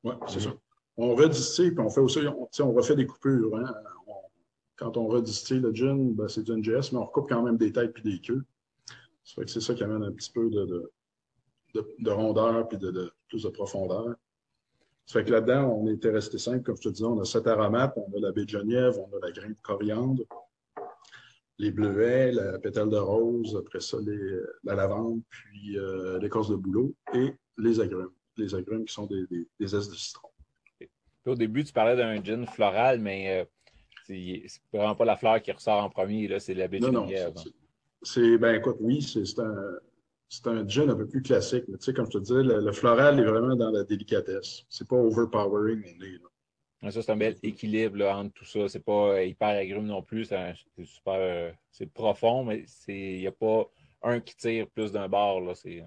[0.04, 0.54] Oui, c'est ça.
[0.98, 3.56] On redistille, puis on fait aussi, on, on refait des coupures.
[3.56, 3.72] Hein.
[4.76, 7.72] quand on redistille le gin, ben, c'est du NGS, mais on recoupe quand même des
[7.72, 8.44] têtes puis des queues.
[9.24, 10.92] C'est ça qui amène un petit peu de, de,
[12.06, 14.16] rondeur puis de, plus de profondeur.
[15.06, 17.48] Ça fait que là-dedans, on était resté simple, comme je te disais, on a sept
[17.48, 20.24] aromates, on a la baie de Genièvre, on a la graine de coriandre,
[21.60, 23.98] les bleuets, la pétale de rose, après ça,
[24.64, 28.12] la lavande, puis euh, l'écorce de bouleau et les agrumes.
[28.36, 30.28] Les agrumes qui sont des, des, des de citron.
[31.26, 33.46] Au début, tu parlais d'un gin floral, mais euh,
[34.06, 37.44] c'est vraiment pas la fleur qui ressort en premier, c'est la baie de Genièvre.
[38.04, 39.80] C'est, ben écoute, oui, c'est un,
[40.30, 41.64] c'est un gin un peu plus classique.
[41.68, 44.66] Mais tu sais, comme je te disais, le, floral est vraiment dans la délicatesse.
[44.70, 45.84] C'est pas overpowering.
[46.90, 48.68] Ça, c'est un bel équilibre entre tout ça.
[48.68, 50.26] C'est pas hyper agrume non plus.
[50.26, 50.54] C'est
[50.86, 51.56] super.
[51.72, 53.70] c'est profond, mais il n'y a pas
[54.04, 55.42] un qui tire plus d'un bord.
[55.42, 55.56] Là.
[55.56, 55.84] C'est...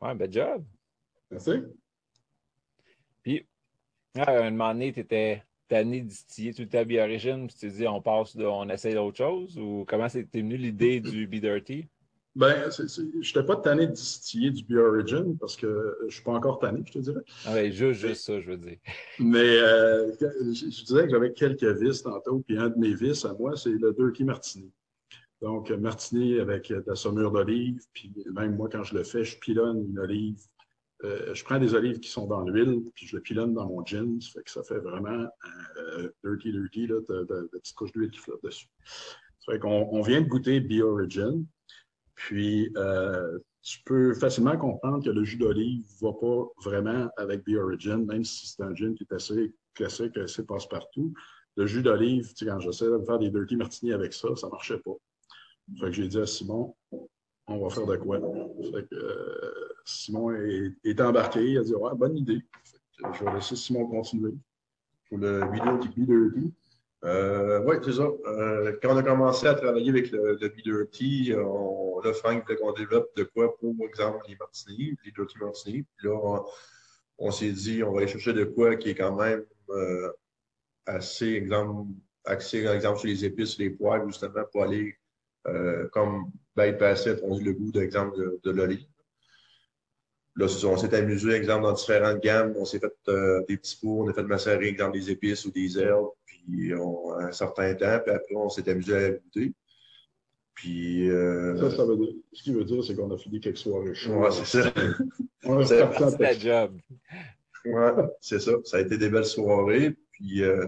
[0.00, 0.64] Ouais, bel job.
[1.30, 1.62] Merci.
[3.22, 3.46] Puis,
[4.14, 7.88] à un moment donné, tu étais tanné distiller toute ta bio-origine, puis tu te dis,
[7.88, 11.88] on passe, de, on essaye d'autre chose, ou comment c'est venu l'idée du Be Dirty?
[12.36, 16.32] Ben, je n'étais pas tanné de distiller du Bio-Origin parce que je ne suis pas
[16.32, 17.22] encore tanné, je te dirais.
[17.46, 18.76] Ah oui, juste, juste ça, je veux dire.
[19.18, 23.32] Mais euh, je, disais que j'avais quelques vis tantôt, puis un de mes vis à
[23.32, 24.70] moi, c'est le Dirty Martini.
[25.40, 29.38] Donc, Martini avec de la saumure d'olive, puis même moi, quand je le fais, je
[29.38, 30.38] pilonne une olive.
[31.04, 33.82] Euh, je prends des olives qui sont dans l'huile, puis je le pilonne dans mon
[33.82, 34.20] gin.
[34.20, 35.26] Ça fait que ça fait vraiment
[35.78, 38.68] euh, dirty, dirty, là, de, de, de petites couches d'huile qui flottent dessus.
[39.38, 41.46] Ça fait qu'on on vient de goûter Bio-Origin.
[42.16, 47.44] Puis, euh, tu peux facilement comprendre que le jus d'olive ne va pas vraiment avec
[47.44, 51.12] The Origin, même si c'est un gin qui est assez classique, assez passe-partout.
[51.56, 54.46] Le jus d'olive, tu sais, quand j'essaie de faire des dirty martini avec ça, ça
[54.46, 54.92] ne marchait pas.
[55.80, 56.74] Fait j'ai dit à Simon,
[57.48, 58.18] on va faire de quoi?
[58.18, 60.32] Euh, Simon
[60.84, 62.40] est, embarqué, il a dit, ouais, bonne idée.
[62.98, 64.34] je vais laisser Simon continuer
[65.08, 66.54] pour le vidéo qui Dirty.
[67.06, 68.08] Euh, oui, c'est ça.
[68.26, 72.56] Euh, quand on a commencé à travailler avec le, le B-Dirty, on, là, Frank voulait
[72.56, 75.84] qu'on développe de quoi pour, exemple, les martinis, les Dirty Martini.
[75.96, 76.44] Puis là,
[77.18, 80.10] on, s'est dit, on va aller chercher de quoi qui est quand même euh,
[80.84, 81.92] assez, exemple,
[82.24, 84.96] axé, exemple, sur les épices, les poivres, justement, pour aller,
[85.92, 88.84] comme Bassett, on dit le goût, d'exemple, de, de l'olive.
[90.34, 92.52] Là, on s'est amusé, exemple, dans différentes gammes.
[92.58, 92.92] On s'est fait
[93.48, 96.10] des petits pots, on a fait macérer, exemple, des épices ou des herbes,
[96.46, 99.52] puis on, un certain temps, puis après, on s'est amusé à goûter.
[100.54, 101.10] Puis.
[101.10, 101.56] Euh...
[101.56, 104.16] Ça, ça veut dire, ce qui veut dire, c'est qu'on a fini quelques soirées chaudes.
[104.16, 104.72] Ouais, c'est ça.
[105.66, 106.78] c'est la job.
[107.64, 108.52] Ouais, c'est ça.
[108.64, 109.96] Ça a été des belles soirées.
[110.12, 110.66] Puis, euh,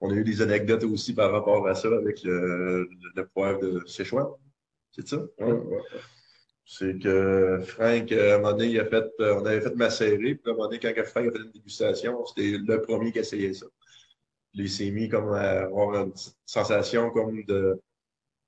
[0.00, 3.82] on a eu des anecdotes aussi par rapport à ça avec le, le, poivre de
[3.86, 4.28] Séchouane.
[4.92, 5.18] C'est ça?
[5.38, 5.82] Ouais, ouais.
[6.64, 10.34] C'est que Frank, à un moment donné, il a fait, euh, on avait fait macérer,
[10.34, 13.20] puis à un moment donné, quand Frank a fait une dégustation, c'était le premier qui
[13.20, 13.66] essayait ça.
[14.56, 16.12] Il s'est mis comme à avoir une
[16.44, 17.80] sensation comme de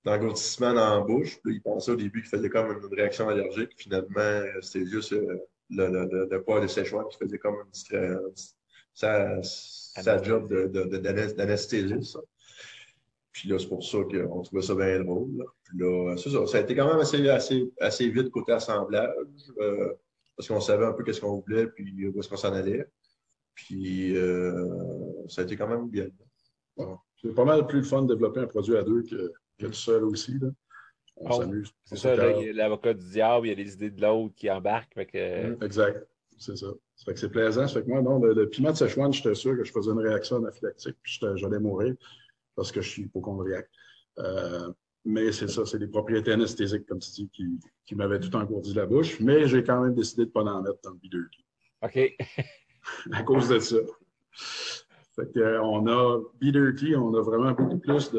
[0.05, 1.39] d'engourdissement dans la bouche.
[1.43, 3.73] Puis il pensait au début qu'il faisait comme une réaction allergique.
[3.77, 5.39] Finalement, c'était juste euh,
[5.71, 8.21] le, le, le, poids de séchoir qui faisait comme une,
[8.95, 10.49] sa, sa job
[11.37, 11.95] d'anesthésie.
[11.95, 12.01] De,
[13.33, 15.45] puis là, c'est pour ça qu'on trouvait ça bien drôle.
[15.63, 19.15] Puis là, ça, ça a été quand même assez, assez, assez vite côté assemblage,
[19.61, 19.93] euh,
[20.37, 22.89] parce qu'on savait un peu qu'est-ce qu'on voulait, puis où est-ce qu'on s'en allait.
[23.59, 24.69] Puis euh,
[25.29, 26.07] ça a été quand même bien.
[27.21, 29.73] C'est pas mal plus le fun de développer un produit à deux que, que tout
[29.73, 30.39] seul aussi.
[30.39, 30.49] Là.
[31.17, 31.73] On oh, s'amuse.
[31.85, 34.33] C'est ça, il y a l'avocat du diable, il y a les idées de l'autre
[34.37, 35.05] qui embarquent.
[35.07, 35.49] Que...
[35.49, 36.07] Mmh, exact.
[36.39, 36.69] C'est ça.
[36.95, 37.67] Ça fait que c'est plaisant.
[37.67, 39.99] Ça fait que moi, non, le, piment de Szechuan, j'étais sûr que je faisais une
[39.99, 41.97] réaction anaphylactique, puis j'allais mourir
[42.55, 43.69] parce que je suis hypochondriaque.
[44.21, 44.73] Euh,
[45.05, 48.73] mais c'est ça, c'est les propriétés anesthésiques, comme tu dis, qui, qui m'avaient tout engourdi
[48.75, 49.19] la bouche.
[49.19, 51.45] Mais j'ai quand même décidé de ne pas en mettre dans le B-Dirty.
[51.83, 52.17] OK.
[53.13, 53.77] à cause de ça.
[55.37, 58.13] Euh, on a B-Dirty, on a vraiment beaucoup plus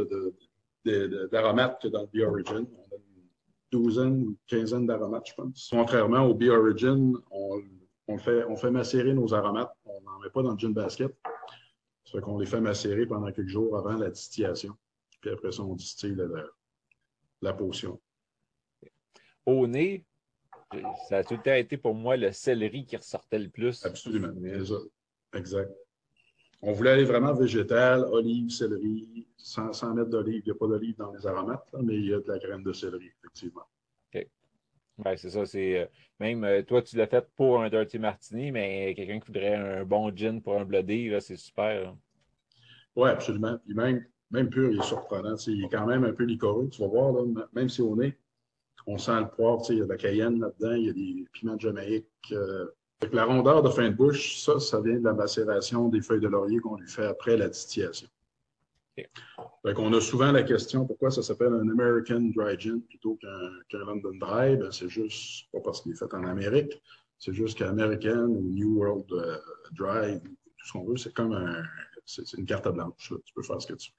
[1.31, 2.65] d'aromates que dans le B-Origin.
[2.73, 3.23] On a une
[3.71, 5.69] douzaine ou quinzaine d'aromates, je pense.
[5.71, 7.61] Contrairement au B-Origin, on,
[8.07, 9.73] on, fait, on fait macérer nos aromates.
[9.85, 11.15] On n'en met pas dans le gin basket.
[12.05, 14.75] Ça fait qu'on les fait macérer pendant quelques jours avant la distillation.
[15.21, 16.17] Puis après ça, on distille
[17.41, 17.99] la, potion.
[19.45, 20.05] Au nez,
[21.07, 23.85] ça a tout le temps été pour moi le céleri qui ressortait le plus.
[23.85, 24.29] Absolument.
[25.33, 25.71] Exact.
[26.61, 30.41] On voulait aller vraiment végétal, olive, céleri, sans, mettre d'olive.
[30.45, 32.63] Il n'y a pas d'olive dans les aromates, mais il y a de la graine
[32.63, 33.63] de céleri, effectivement.
[34.13, 34.27] OK.
[35.15, 35.45] C'est ça.
[35.45, 35.85] C'est, euh,
[36.19, 39.85] même euh, toi, tu l'as fait pour un Dirty Martini, mais quelqu'un qui voudrait un
[39.85, 41.95] bon gin pour un Bloody, c'est super.
[42.95, 43.57] Oui, absolument.
[43.65, 45.35] Puis même, même pur, il est surprenant.
[45.47, 46.67] Il est quand même un peu liquoreux.
[46.69, 48.17] Tu vas voir, même si au nez,
[48.89, 51.25] on sent le poivre, il y a de la cayenne là-dedans, il y a des
[51.31, 52.07] piments de Jamaïque.
[52.31, 52.65] Euh.
[53.13, 56.27] la rondeur de fin de bouche, ça, ça vient de la macération des feuilles de
[56.27, 58.07] laurier qu'on lui fait après la distillation.
[59.77, 64.17] on a souvent la question pourquoi ça s'appelle un American Dry Gin plutôt qu'un London
[64.19, 64.57] Dry?
[64.57, 66.81] Ben, c'est juste pas parce qu'il est fait en Amérique,
[67.19, 69.37] c'est juste qu'American ou New World euh,
[69.73, 71.63] Dry, tout ce qu'on veut, c'est comme un,
[72.05, 73.13] c'est une carte blanche.
[73.23, 73.98] Tu peux faire ce que tu veux.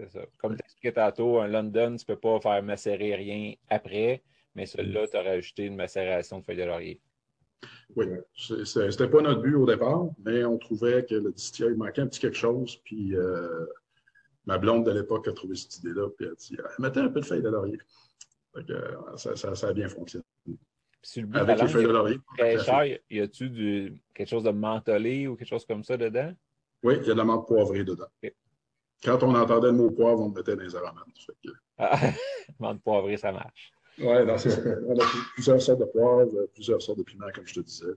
[0.00, 0.26] C'est ça.
[0.38, 4.22] Comme tu expliquais tantôt, un London, tu ne peux pas faire macérer rien après,
[4.54, 7.00] mais celui-là, tu as rajouté une macération de feuilles de laurier.
[7.96, 12.00] Oui, ce n'était pas notre but au départ, mais on trouvait que le distillé manquait
[12.00, 12.76] un petit quelque chose.
[12.84, 13.66] Puis euh,
[14.46, 17.20] ma blonde de l'époque a trouvé cette idée-là, puis elle a dit mettez un peu
[17.20, 17.78] de feuilles de laurier.
[18.56, 20.24] Euh, ça, a bien fonctionné.
[21.34, 22.18] Avec les feuilles de laurier.
[22.38, 26.32] Très cher, y a-tu quelque chose de mentholé ou quelque chose comme ça dedans?
[26.82, 28.06] Oui, il y a de la menthe poivrée dedans.
[29.02, 31.04] Quand on entendait le mot poivre, on le mettait dans les aromates.
[31.44, 31.50] Que...
[31.78, 31.98] Ah,
[32.58, 33.72] menthe poivrée, ça marche.
[33.98, 34.62] Oui, c'est ça.
[34.86, 37.92] On a plusieurs sortes de poivre, plusieurs sortes de piments, comme je te disais.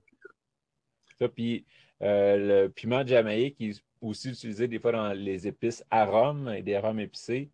[1.19, 1.65] Ça, puis
[2.01, 6.61] euh, le piment de Jamaïque est aussi utilisé des fois dans les épices arômes et
[6.61, 7.49] des arômes épicés.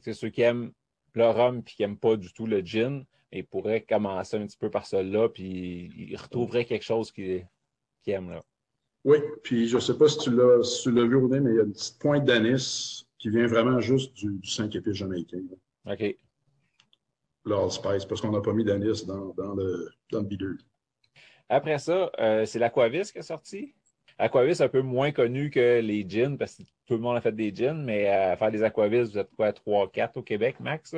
[0.00, 0.72] C'est ceux qui aiment
[1.14, 4.56] le rhum et qui n'aiment pas du tout le gin, ils pourraient commencer un petit
[4.56, 7.46] peu par cela, puis ils retrouveraient quelque chose qu'ils
[8.06, 8.30] aiment.
[8.30, 8.42] Là.
[9.04, 11.60] Oui, puis je ne sais pas si tu l'as vu au nez, mais il y
[11.60, 15.42] a une petite pointe d'anis qui vient vraiment juste du, 5 épices jamaïcain.
[15.86, 16.16] OK.
[17.44, 20.56] L'allspice, parce qu'on n'a pas mis d'anis dans, le, dans le
[21.50, 23.74] Après ça, euh, c'est l'Aquavis qui est sorti.
[24.16, 27.32] Aquavis un peu moins connu que les gins, parce que tout le monde a fait
[27.32, 30.94] des gins, mais à faire des Aquavis, vous êtes quoi, 3-4 au Québec, max?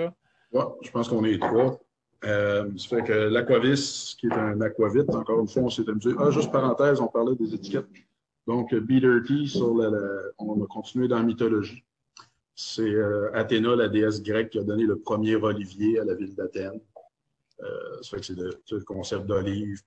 [0.52, 1.80] Oui, je pense qu'on est trois.
[2.24, 6.10] Euh, ça fait que l'Aquavis, qui est un aquavite, encore une fois, on s'est amusé.
[6.18, 7.86] Ah, juste parenthèse, on parlait des étiquettes.
[8.46, 9.74] Donc, Be Dirty, sur
[10.38, 11.84] on a continué dans la mythologie.
[12.54, 16.34] C'est euh, Athéna, la déesse grecque, qui a donné le premier olivier à la ville
[16.34, 16.80] d'Athènes.
[17.60, 19.82] Euh, ça fait que c'est le, concept d'olive.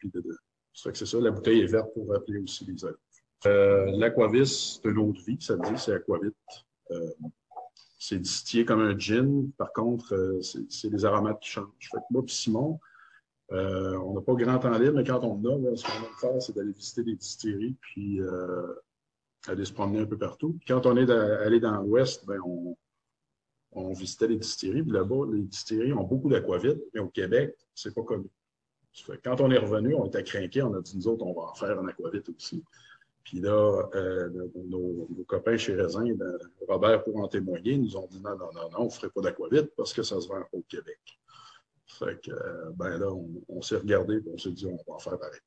[0.74, 2.98] ça fait que c'est ça, la bouteille est verte pour rappeler aussi les olives.
[3.46, 6.36] Euh, L'aquavis, c'est une autre vie, ça dit, c'est aquavite.
[8.00, 9.52] C'est distillé comme un gin.
[9.58, 11.68] Par contre, euh, c'est des aromates qui changent.
[12.10, 12.80] Moi et Simon,
[13.52, 16.42] euh, on n'a pas grand temps libre, mais quand on a, ce qu'on va faire,
[16.42, 18.74] c'est d'aller visiter des distilleries, puis euh,
[19.48, 20.58] aller se promener un peu partout.
[20.66, 22.78] quand on est allé dans l'Ouest, ben, on,
[23.74, 24.84] on, visitait les distilleries.
[24.84, 28.30] Puis là-bas, les distilleries ont beaucoup d'aquavite, mais au Québec, c'est pas connu.
[29.24, 31.54] Quand on est revenu, on était craqués, on a dit, nous autres, on va en
[31.54, 32.64] faire un aquavite aussi.
[33.30, 36.36] Puis là, euh, nos, copains chez Raisin, ben,
[36.68, 39.22] Robert pour en témoigner, nous ont dit non, non, non, non, on ne ferait pas
[39.22, 40.98] d'aquavite parce que ça se vend au Québec.
[41.86, 43.12] Fait que, euh, ben là,
[43.48, 45.40] on, s'est regardé et on s'est dit, on va en faire pareil.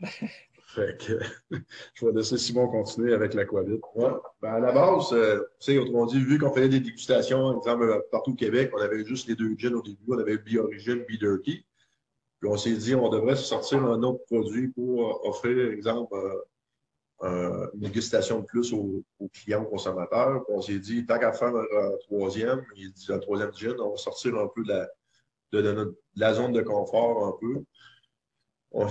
[0.74, 1.20] fait que,
[1.94, 3.80] je vais laisser Simon continuer avec l'aquavite.
[3.94, 4.10] Ouais.
[4.42, 8.06] Ben à la base, euh, tu sais, autrement dit, vu qu'on faisait des dégustations, exemple,
[8.10, 10.96] partout au Québec, on avait juste les deux gins au début, on avait Be Origin,
[11.08, 11.64] Be Dirty.
[12.40, 16.16] Puis on s'est dit, on devrait se sortir un autre produit pour offrir, exemple,
[17.22, 20.42] euh, une dégustation de plus aux, clients, aux consommateurs.
[20.48, 23.96] on s'est dit, tant qu'à faire un, troisième, il dit un troisième gin, on va
[23.96, 24.88] sortir un peu de
[25.52, 25.84] la,
[26.16, 27.62] la zone de confort un peu.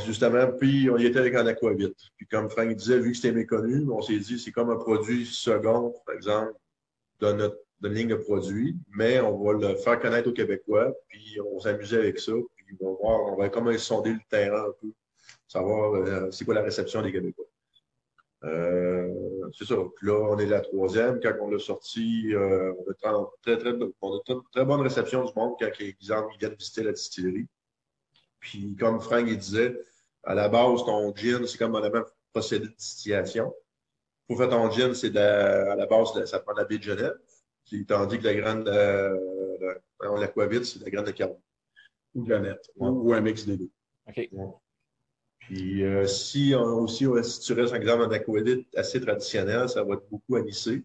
[0.06, 1.98] Justement, puis on y était avec un aquavite.
[2.18, 5.26] Puis comme Frank disait, vu que c'était méconnu, on s'est dit, c'est comme un produit
[5.26, 6.54] second, par exemple,
[7.22, 11.60] de notre ligne de produits, mais on va le faire connaître aux Québécois, puis on
[11.60, 14.92] s'amusait avec ça, puis on va voir, on va comme sonder le terrain un peu,
[15.48, 17.49] savoir euh, c'est quoi la réception des Québécois.
[18.46, 19.76] Euh, c'est ça.
[19.96, 21.20] Puis là, on est la troisième.
[21.20, 24.20] Quand on l'a sorti, euh, on, a très, très, on a
[24.52, 27.48] très, bonne réception du monde quand, exemple, ils viennent visiter la distillerie.
[28.40, 29.78] Puis, comme Frank il disait,
[30.24, 33.54] à la base, ton gin, c'est comme a même procédé de distillation.
[34.28, 37.18] Pour faire ton gin, c'est à la base, de, ça prend la baie de Genève.
[37.88, 41.42] Tandis que la graine de, l'aquavite, c'est la graine de carbone.
[42.16, 42.72] Ou de la nette.
[42.78, 43.70] Ou, un mix des deux.
[44.08, 44.30] OK.
[45.50, 50.08] Puis euh, si, aussi, si tu restes, exemple, en aquavite assez traditionnel, ça va être
[50.08, 50.84] beaucoup anisé.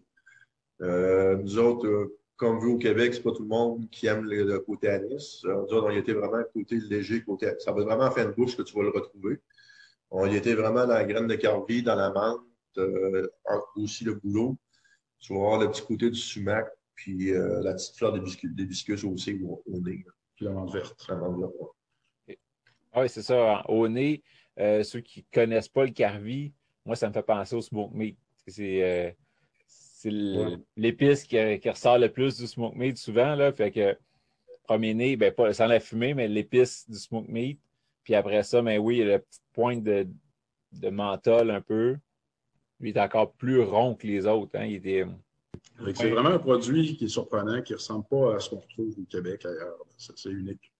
[0.81, 4.25] Euh, nous autres, euh, comme vous au Québec, c'est pas tout le monde qui aime
[4.25, 5.43] le, côté anis.
[5.43, 8.25] nous autres, on y était vraiment côté léger, côté Ça va être vraiment en fin
[8.25, 9.39] de bouche que tu vas le retrouver.
[10.09, 12.41] On y était vraiment dans la graine de carvi, dans la menthe,
[13.75, 14.57] aussi le boulot.
[15.19, 16.65] Tu vas avoir le petit côté du sumac,
[16.95, 20.03] puis la petite fleur d'hibiscus aussi au, au nez.
[20.35, 21.05] Puis la menthe verte.
[21.07, 21.53] La menthe verte,
[22.97, 23.61] ah oui, c'est ça.
[23.67, 24.23] Au nez,
[24.59, 26.53] euh, ceux qui ne connaissent pas le carvi,
[26.85, 28.17] moi, ça me fait penser au smoke meat.
[28.47, 31.37] C'est euh, l'épice qui,
[31.67, 33.35] ressort le plus du smoke meat souvent.
[33.35, 33.97] Là, fait que
[34.63, 37.59] premier nez, ben, pas sans la fumée, mais l'épice du smoke meat.
[38.03, 40.07] Puis après ça, ben oui, il y a la petite pointe de,
[40.73, 41.97] de menthol un peu.
[42.79, 44.51] Lui, il est encore plus rond que les autres.
[44.55, 44.65] Hein.
[44.65, 45.05] Il était
[45.95, 48.93] C'est vraiment un produit qui est surprenant, qui ne ressemble pas à ce qu'on retrouve
[48.99, 49.79] au Québec ailleurs.
[49.97, 50.71] C'est unique.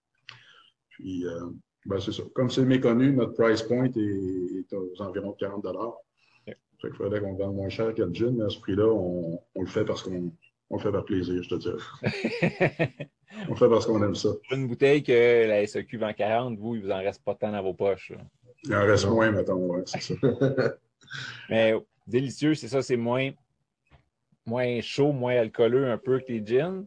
[0.90, 1.50] Puis, euh,
[1.86, 2.24] ben, c'est ça.
[2.34, 6.58] Comme c'est méconnu, notre price point est, aux environs de 40 okay.
[6.84, 9.86] Il faudrait qu'on vende moins cher le gin, mais à ce prix-là, on, le fait
[9.86, 10.32] parce qu'on
[10.72, 11.78] le fait par plaisir, je te dirais.
[13.48, 14.30] on le fait parce qu'on aime ça.
[14.52, 17.62] Une bouteille que la SEQ vend 40, vous, il vous en reste pas tant dans
[17.62, 18.14] vos poches.
[18.64, 20.16] Il en reste moins, mettons, c'est ça.
[21.50, 21.76] mais
[22.08, 23.30] délicieux, c'est ça, c'est moins,
[24.46, 26.84] moins chaud, moins alcooleux un peu que les gins,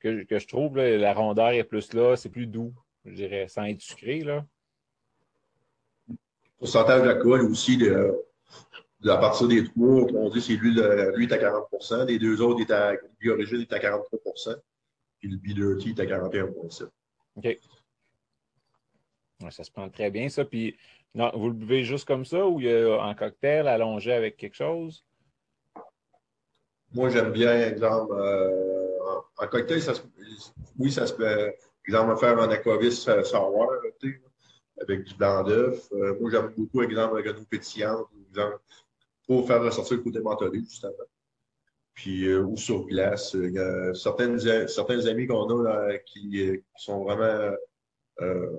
[0.00, 0.76] que, que je trouve.
[0.76, 2.74] la rondeur est plus là, c'est plus doux
[3.04, 4.20] je dirais, sans être sucré.
[4.20, 4.44] Là.
[6.58, 8.14] Pourcentage d'alcool aussi, de,
[9.08, 12.60] à partir des trois, on dit c'est lui, lui est à 40% les deux autres,
[12.60, 12.94] est à,
[13.26, 14.56] Origine est à 43%
[15.20, 16.88] puis le B-Dirty est à 41,7%
[17.36, 17.58] OK.
[19.50, 20.44] ça se prend très bien, ça.
[20.44, 20.76] Puis,
[21.14, 25.04] non, vous le buvez juste comme ça ou en cocktail allongé avec quelque chose?
[26.92, 28.98] Moi, j'aime bien, exemple, euh,
[29.38, 29.92] en, cocktail, ça
[30.78, 31.52] oui, ça se peut
[31.90, 33.72] Exemple, faire un aquavis sour,
[34.80, 35.88] avec du blanc d'œuf.
[35.92, 38.60] Euh, moi, j'aime beaucoup, exemple, la grenouille pétillante, exemple,
[39.26, 40.92] pour faire ressortir le côté mentholé, justement.
[41.92, 43.34] Puis, euh, ou sur glace.
[43.34, 44.38] Il y a certaines,
[44.68, 47.56] certains amis qu'on a qui, qui, sont vraiment.
[48.20, 48.56] Euh,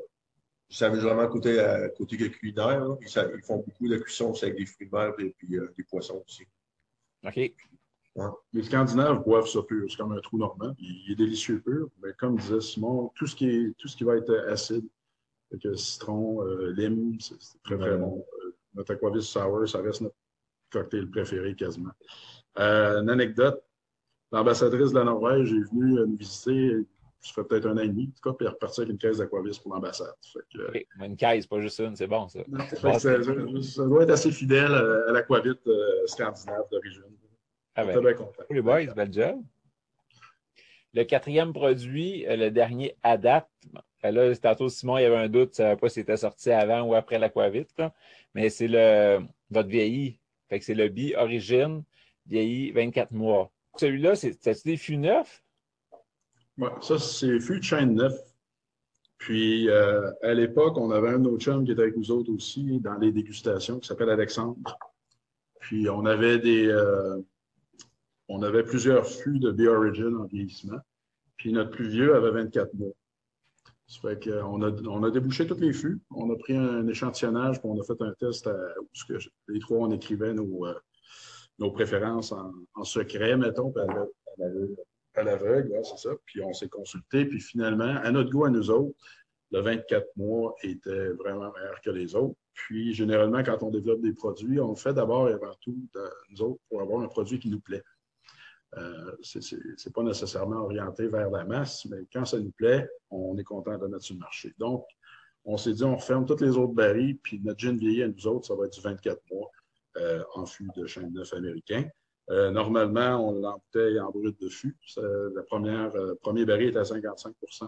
[0.68, 1.58] qui s'amusent vraiment côté,
[1.98, 2.86] côté culinaire.
[3.00, 5.84] Ils, ils, font beaucoup de cuisson aussi avec des fruits de mer et puis des
[5.84, 6.46] poissons aussi.
[7.26, 7.54] OK.
[8.54, 9.90] Les Scandinaves boivent ça pur.
[9.90, 10.74] C'est comme un trou normand.
[10.80, 11.88] Il, est délicieux pur.
[12.04, 14.86] Mais comme disait Simon, tout ce qui, est, tout ce qui va être acide,
[15.76, 18.26] citron, euh, lime, c'est très, très bon.
[18.44, 20.16] Euh, notre Aquavis Sour, ça reste notre
[20.72, 21.92] cocktail préféré quasiment.
[22.60, 23.64] Euh, une anecdote,
[24.32, 26.86] l'ambassadrice de la Norvège est venue nous visiter,
[27.20, 28.92] ça fait peut-être un an et demi, en tout cas, puis elle est repartie avec
[28.92, 30.14] une caisse d'Aquavis pour l'ambassade.
[31.00, 32.40] Une caisse, pas juste une, c'est bon ça.
[33.00, 35.60] ça, doit être assez fidèle à l'Aquavit
[36.08, 37.04] scandinave d'origine.
[37.82, 38.16] Ah ben,
[38.50, 39.42] les boys, bel job.
[40.94, 43.50] Le quatrième produit, euh, le dernier à date,
[44.04, 46.82] là, tantôt Simon, il y avait un doute, ça ne pas si c'était sorti avant
[46.82, 47.66] ou après l'aquavit,
[48.36, 49.20] mais c'est le
[49.50, 50.20] votre vieilli.
[50.50, 51.84] Fait que c'est le bi origine,
[52.28, 53.52] vieilli 24 mois.
[53.78, 55.44] Celui-là, c'est des fûts neufs?
[56.58, 58.14] Oui, ça, c'est fûts de chaîne neuf.
[59.18, 62.80] Puis, euh, à l'époque, on avait un autre chum qui était avec nous autres aussi
[62.80, 64.78] dans les dégustations qui s'appelle Alexandre.
[65.60, 67.20] Puis, on avait des, euh,
[68.34, 70.80] on avait plusieurs fûts de B-Origin en vieillissement.
[71.38, 72.94] Puis notre plus vieux avait 24 mois.
[73.88, 76.00] Ça fait qu'on a, débouché tous les fûts.
[76.12, 79.92] On a pris un échantillonnage, puis on a fait un test où les trois, on
[79.92, 83.74] écrivait nos, euh, préférences en, secret, mettons,
[85.16, 86.12] à l'aveugle, c'est ça.
[86.26, 88.96] Puis on s'est consulté, puis finalement, à notre goût, à nous autres,
[89.52, 92.36] le 24 mois était vraiment meilleur que les autres.
[92.54, 95.76] Puis, généralement, quand on développe des produits, on le fait d'abord et avant tout,
[96.30, 97.84] nous autres, pour avoir un produit qui nous plaît.
[98.78, 103.38] Euh, ce n'est pas nécessairement orienté vers la masse, mais quand ça nous plaît, on
[103.38, 104.54] est content de mettre sur le marché.
[104.58, 104.86] Donc,
[105.44, 108.28] on s'est dit, on ferme toutes les autres barils, puis notre gin vieilli à nous
[108.28, 109.52] autres, ça va être du 24 mois
[109.98, 111.86] euh, en fût de chêne neuf américain.
[112.30, 114.78] Euh, normalement, on l'embouteille en brut de fût.
[114.98, 115.92] La première,
[116.22, 117.68] premier baril est à 55%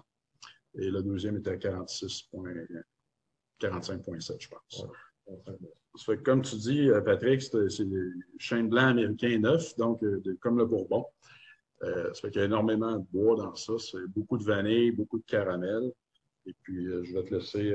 [0.76, 4.88] et le deuxième est à 46,45,7, je pense
[6.24, 10.66] comme tu dis, euh, Patrick, c'est des chêne blanc américain neuf, donc euh, comme le
[10.66, 11.06] Bourbon.
[11.84, 13.74] Euh, ça fait qu'il y a énormément de bois dans ça.
[13.78, 15.92] C'est beaucoup de vanille, beaucoup de caramel.
[16.46, 17.74] Et puis, je vais te laisser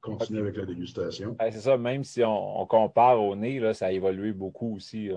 [0.00, 1.36] continuer avec la dégustation.
[1.40, 5.10] c'est ça, même si on, compare au nez, là, ça a évolué beaucoup aussi.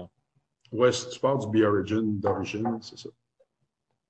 [0.72, 3.10] Oui, si tu parles du B-Origin d'origine, c'est ça.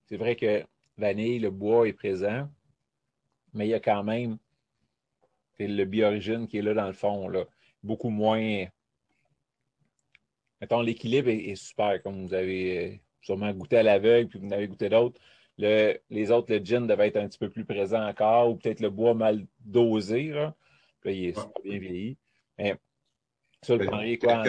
[0.05, 0.63] C'est vrai que
[0.97, 2.47] vanille, le bois est présent,
[3.53, 4.37] mais il y a quand même
[5.57, 7.27] le B-Origin qui est là dans le fond.
[7.27, 7.45] Là
[7.85, 8.65] beaucoup moins.
[10.61, 14.51] Mettons, l'équilibre est, super, comme vous avez euh, sûrement goûté à l'aveugle, puis vous en
[14.51, 15.19] avez goûté d'autres.
[15.57, 18.89] les autres, le gin devait être un petit peu plus présent encore, ou peut-être le
[18.89, 20.29] bois mal dosé.
[20.29, 20.55] Là.
[21.01, 22.17] Puis là, il est super bien vieilli.
[22.57, 22.75] Mais
[23.61, 24.43] ça, le prendriez quoi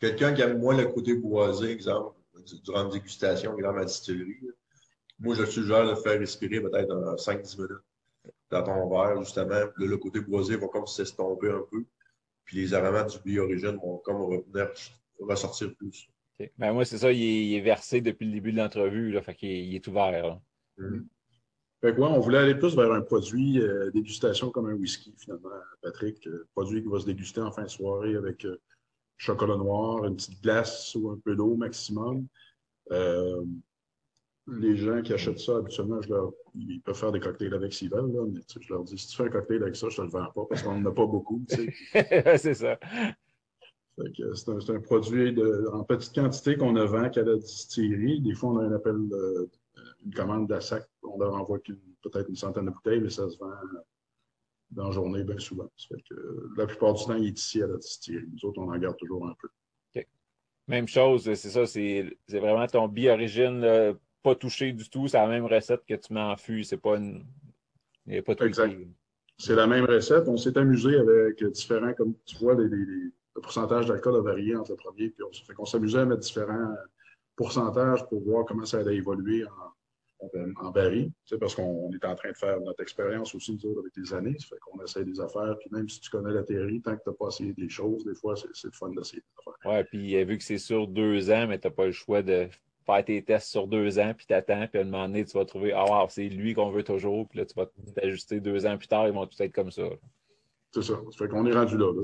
[0.00, 2.14] Quelqu'un qui aime moins le côté boisé, exemple,
[2.62, 4.38] durant une dégustation, ma distillerie,
[5.18, 7.82] moi, je suggère de faire respirer peut-être 5-10 minutes
[8.50, 9.60] dans ton verre, justement.
[9.76, 11.84] le côté boisé va comme s'estomper un peu.
[12.44, 14.70] Puis les aromates du bio-origine vont comme revenir,
[15.20, 16.08] ressortir plus.
[16.56, 19.50] Ben moi, c'est ça, il est, versé depuis le début de l'entrevue, là, fait qu'il
[19.50, 20.40] il est ouvert.
[20.78, 21.04] Mm-hmm.
[21.80, 25.50] Fait que, on voulait aller plus vers un produit euh, dégustation comme un whisky, finalement,
[25.82, 26.26] Patrick.
[26.26, 28.60] Un euh, produit qui va se déguster en fin de soirée avec euh,
[29.16, 32.26] chocolat noir, une petite glace ou un peu d'eau maximum.
[34.48, 37.72] Euh, les gens qui achètent ça, habituellement, je leur, ils peuvent faire des cocktails avec
[37.72, 39.96] s'ils veulent, là, mais je leur dis, si tu fais un cocktail avec ça, je
[39.96, 41.44] te le vends pas parce qu'on n'en a pas beaucoup.
[41.48, 42.78] c'est ça.
[44.34, 45.34] C'est un, produit
[45.72, 48.20] en petite quantité qu'on ne vend qu'à la distillerie.
[48.20, 50.88] Des fois, on a un appel, une commande d'assac.
[51.02, 53.50] On leur envoie peut-être une centaine de bouteilles, mais ça se vend
[54.70, 55.68] dans la journée bien souvent.
[56.56, 58.28] la plupart du temps, il est ici à la distillerie.
[58.32, 59.48] Nous autres, on en garde toujours un peu.
[60.68, 63.96] Même chose, c'est ça, c'est vraiment ton bi-origine,
[64.28, 65.08] pas touché du tout.
[65.08, 66.64] C'est la même recette que tu mets en fût.
[66.64, 67.24] C'est pas une.
[68.06, 68.74] Il n'y a pas tout Exact.
[69.36, 70.26] C'est la même recette.
[70.28, 72.68] On s'est amusé avec différents, comme tu vois, les,
[73.38, 76.22] le pourcentage d'alcool a varié entre le premier puis on fait qu'on s'amusait à mettre
[76.22, 76.74] différents
[77.36, 80.26] pourcentages pour voir comment ça allait évoluer en,
[80.60, 83.96] en baril, parce qu'on est en train de faire notre expérience aussi, nous autres, avec
[83.96, 84.34] les années.
[84.40, 85.56] Ça fait qu'on essaie des affaires.
[85.60, 88.04] Puis même si tu connais la théorie, tant que tu n'as pas essayé des choses,
[88.04, 89.72] des fois, c'est le fun d'essayer des affaires.
[89.72, 92.48] Oui, puis vu que c'est sur deux ans, mais tu n'as pas le choix de
[92.88, 95.36] faire tes tests sur deux ans, puis tu attends, puis à un moment donné, tu
[95.36, 98.64] vas trouver, ah, wow, c'est lui qu'on veut toujours, puis là, tu vas t'ajuster deux
[98.64, 99.84] ans plus tard, ils vont tout être comme ça.
[100.72, 100.94] C'est ça.
[101.10, 101.92] Ça fait qu'on est rendu là.
[101.92, 102.02] là.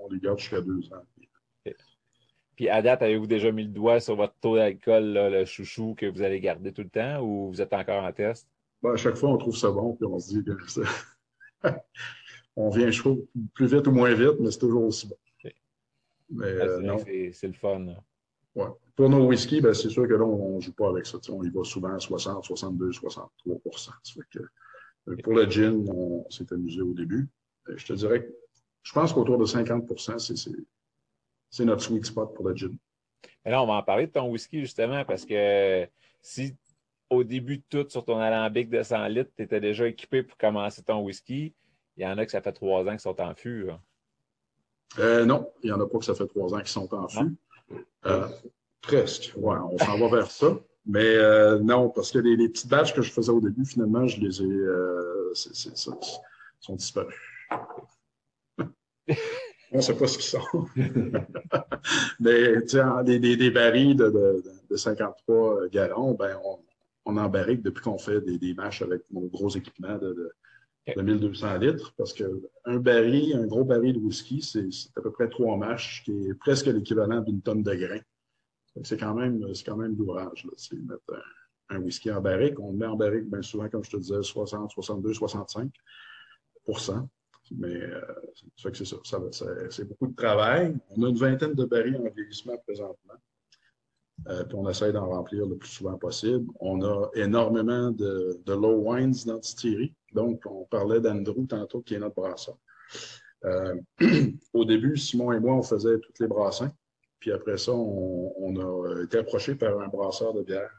[0.00, 1.72] on, les garde jusqu'à deux ans.
[2.54, 6.06] Puis à date, avez-vous déjà mis le doigt sur votre taux d'alcool, le chouchou que
[6.06, 8.48] vous allez garder tout le temps ou vous êtes encore en test?
[8.82, 10.52] Ben, à chaque fois, on trouve ça bon, puis on se dit que
[12.56, 15.16] on vient chaud plus vite ou moins vite, mais c'est toujours aussi bon.
[16.30, 17.86] Mais, ah, euh, c'est le fun.
[18.54, 18.66] Ouais.
[18.98, 21.18] Pour nos whisky, ben, c'est sûr que là, on ne joue pas avec ça.
[21.28, 23.56] on y va souvent à 60, 62, 63
[24.28, 27.28] que, euh, Pour le gin, on s'est amusé au début.
[27.68, 28.34] Euh, je te dirais que
[28.82, 30.34] je pense qu'autour de 50 c'est
[31.48, 32.76] c'est notre sweet spot pour le gin.
[33.44, 35.86] Mais là, on va en parler de ton whisky justement parce que
[36.20, 36.56] si
[37.08, 40.36] au début de tout sur ton alambic de 100 litres, tu étais déjà équipé pour
[40.36, 41.54] commencer ton whisky,
[41.96, 43.68] il y en a que ça fait trois ans qu'ils sont en fût.
[44.98, 47.06] Euh, non, il n'y en a pas que ça fait trois ans qu'ils sont en
[47.06, 47.36] fût.
[48.06, 48.26] Euh,
[48.80, 50.58] presque, ouais, on s'en va vers ça.
[50.86, 54.20] Mais euh, non, parce que les, petites batches que je faisais au début, finalement, je
[54.20, 55.74] les ai.
[56.60, 57.14] sont disparus.
[59.70, 60.66] On ne sait pas ce qu'ils sont.
[62.20, 62.56] Mais
[63.04, 66.58] des, des, des, barils de, de, de, 53 gallons, ben, on,
[67.04, 70.32] on en barrique depuis qu'on fait des, des matchs avec nos gros équipements de,
[70.96, 71.94] de, 1200 litres.
[71.98, 76.12] Parce qu'un baril, un gros baril de whisky, c'est à peu près trois mâches, qui
[76.28, 78.00] est presque l'équivalent d'une tonne de grains.
[78.84, 80.46] C'est quand même, quand même d'ouvrage.
[80.56, 81.02] C'est mettre
[81.70, 82.58] un, un, whisky en barrique.
[82.60, 87.08] On le met en barrique bien souvent, comme je te disais, 60, 62, 65%
[87.56, 88.00] mais euh,
[88.56, 88.98] ça que c'est ça.
[89.70, 90.76] c'est beaucoup de travail.
[90.90, 93.14] On a une vingtaine de barils en vieillissement présentement.
[94.28, 96.46] Euh, puis on essaie d'en remplir le plus souvent possible.
[96.60, 99.94] On a énormément de, low wines dans distillerie.
[100.12, 102.58] Donc, on parlait d'Andrew tantôt, qui est notre brasseur.
[103.44, 103.76] Euh,
[104.52, 106.72] au début, Simon et moi, on faisait toutes les brassins.
[107.20, 110.70] Puis après ça, on, a été approché par un brasseur de bière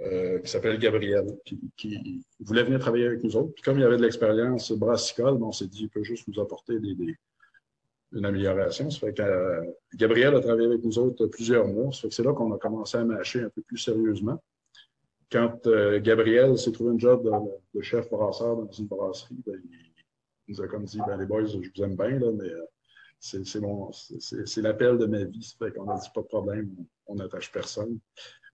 [0.00, 1.26] euh, qui s'appelle Gabriel,
[1.76, 3.52] qui, voulait venir travailler avec nous autres.
[3.54, 6.78] Puis comme il avait de l'expérience brassicole, on s'est dit qu'il peut juste nous apporter
[6.78, 6.94] des,
[8.12, 8.90] une amélioration.
[8.90, 11.92] Ça fait que euh, Gabriel a travaillé avec nous autres plusieurs mois.
[11.92, 14.42] Ça fait que c'est là qu'on a commencé à mâcher un peu plus sérieusement.
[15.30, 17.30] Quand euh, Gabriel s'est trouvé un job
[17.74, 21.46] de, chef brasseur dans une brasserie, ben, il, nous a comme dit ben, les boys,
[21.46, 22.50] je vous aime bien, là, mais
[23.20, 25.42] c'est l'appel de ma vie.
[25.42, 26.74] Ça fait qu'on a dit pas de problème,
[27.06, 27.98] on n'attache personne.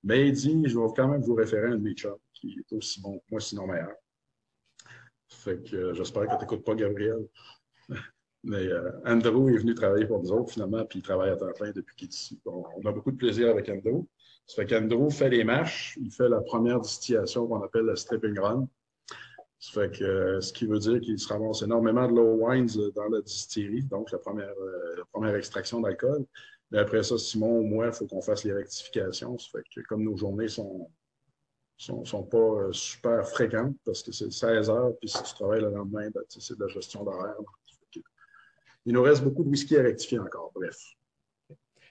[0.02, 2.58] Mais il dit, je vais quand même vous référer à un de mes chums qui
[2.58, 3.94] est aussi bon que moi, sinon meilleur.
[5.44, 7.26] Que euh, j'espère que tu n'écoutes pas Gabriel.
[8.44, 11.52] Mais euh, Andrew est venu travailler pour nous autres finalement, puis il travaille à temps
[11.52, 12.40] plein depuis qu'il est ici.
[12.44, 14.06] on a beaucoup de plaisir avec Andrew.
[14.46, 18.38] Ça fait qu'Andrew fait les mâches, il fait la première distillation qu'on appelle la stripping
[18.38, 18.68] run.
[19.60, 23.08] Fait que, euh, ce qui veut dire qu'il se ramasse énormément de low wines dans
[23.08, 24.54] la distillerie, donc la première,
[24.96, 26.24] la première extraction d'alcool.
[26.70, 29.38] Mais après ça, Simon, moi, il faut qu'on fasse les rectifications.
[29.38, 30.90] Ça fait que comme nos journées sont
[31.76, 35.70] sont, pas euh, super fréquentes parce que c'est 16 heures, puis si tu travailles le
[35.70, 37.34] lendemain, ben, c'est de la gestion d'horaire.
[38.84, 40.78] Il nous reste beaucoup de whisky à rectifier encore, bref.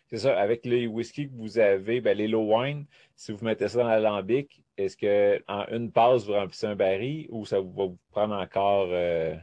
[0.07, 2.85] C'est ça, avec les whisky que vous avez, ben, les low wine,
[3.15, 7.45] si vous mettez ça dans l'alambic, est-ce qu'en une passe, vous remplissez un baril ou
[7.45, 9.35] ça va vous prendre encore euh,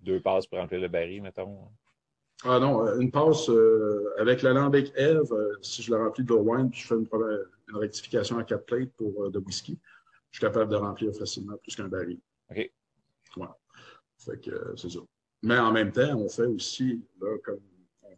[0.00, 1.68] deux passes pour remplir le baril, mettons?
[2.44, 6.32] Ah non, euh, une passe euh, avec l'alambic Eve, euh, si je la remplis de
[6.32, 7.08] wine, puis je fais une,
[7.68, 9.78] une rectification à quatre plates pour de whisky,
[10.30, 12.18] je suis capable de remplir facilement plus qu'un baril.
[12.50, 12.70] OK.
[13.36, 13.46] Ouais.
[14.18, 15.00] Fait que c'est ça.
[15.42, 17.60] Mais en même temps, on fait aussi, là, comme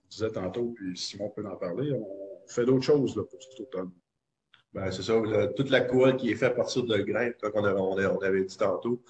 [0.08, 3.60] on disait tantôt, puis Simon peut en parler, on fait d'autres choses là, pour cet
[3.60, 3.90] automne.
[4.72, 5.14] Ben, c'est ça.
[5.56, 5.80] toute la
[6.14, 9.02] qui est faite à partir de grains, comme on avait, on avait dit tantôt,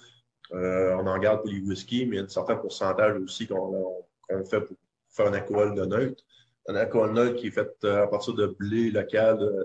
[0.51, 4.05] on en garde pour les whisky, mais il y a un certain pourcentage aussi qu'on
[4.45, 4.77] fait pour
[5.09, 6.23] faire un alcool de neutre.
[6.67, 9.63] Un alcool neutre qui est fait euh, à partir de blé local, euh,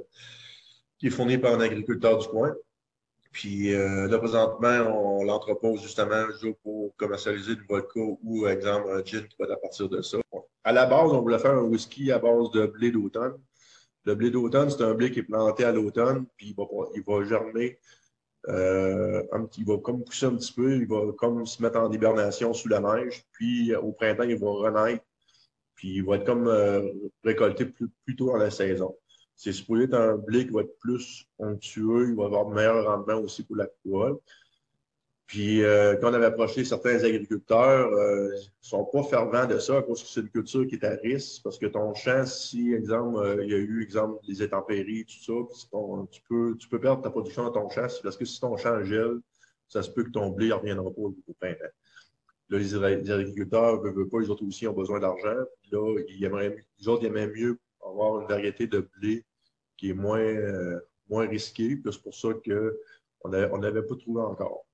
[0.98, 2.54] qui est fourni par un agriculteur du coin.
[3.34, 6.24] Puis euh, là, présentement, on l'entrepose justement
[6.62, 10.18] pour commercialiser du vodka ou, exemple, un gin qui va à partir de ça.
[10.62, 13.34] à la base, on voulait faire un whisky à base de blé d'automne.
[14.04, 17.80] Le blé d'automne, c'est un blé qui est planté à l'automne, puis il va, germer.
[18.46, 19.24] Euh,
[19.58, 22.68] il va comme pousser un petit peu, il va comme se mettre en hibernation sous
[22.68, 25.04] la neige, puis au printemps, il va renaître,
[25.74, 26.88] puis il va être comme euh,
[27.24, 28.94] récolté plus, plus tôt dans la saison.
[29.44, 33.20] C'est supposé être un blé qui va être plus onctueux, il va avoir meilleur rendement
[33.20, 34.18] aussi pour la l'alcool.
[35.26, 39.58] Puis euh, quand on avait approché certains agriculteurs, euh, ils ne sont pas fervents de
[39.58, 41.42] ça parce que c'est une culture qui est à risque.
[41.42, 45.22] Parce que ton champ, si, exemple, euh, il y a eu, exemple, les intempéries, tout
[45.22, 45.68] ça,
[46.10, 48.82] tu, peux, tu peux perdre ta production dans ton champ parce que si ton champ
[48.82, 49.18] gèle,
[49.68, 51.64] ça se peut que ton blé ne reviendra pas au printemps.
[52.48, 55.36] Là, les, agriculteurs ne veulent pas, les autres aussi ont besoin d'argent.
[55.70, 59.22] Là, ils aimeraient, les autres ils aimeraient mieux avoir une variété de blé
[59.84, 60.80] qui est moins, euh,
[61.10, 61.78] moins risquée.
[61.84, 64.64] C'est pour ça qu'on n'avait pas trouvé encore.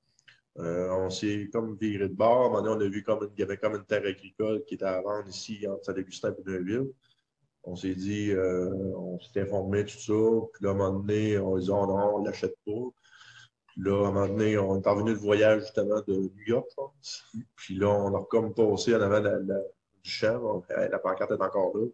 [0.59, 2.53] Euh, on s'est comme viré de bord.
[2.53, 5.01] Maintenant, on a vu comme qu'il y avait comme une terre agricole qui était à
[5.01, 6.93] vendre ici entre Saint-Augustin et Neuville.
[7.65, 10.47] On s'est dit, euh, on s'est informé, tout ça.
[10.53, 12.73] Puis là, à un moment donné, on dit, oh non, on ne l'achète pas.
[13.67, 16.67] Puis là, à un moment donné, on est revenu de voyage justement de New York,
[16.71, 17.25] je pense.
[17.57, 20.63] Puis là, on a comme passé en avant du champ.
[20.69, 21.87] La pancarte est encore là.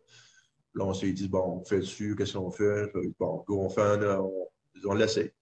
[0.77, 2.93] Là, on s'est dit, bon, on fait dessus, qu'est-ce qu'on fait?
[3.19, 4.49] Bon, on fait un, on,
[4.85, 5.35] on l'essaie.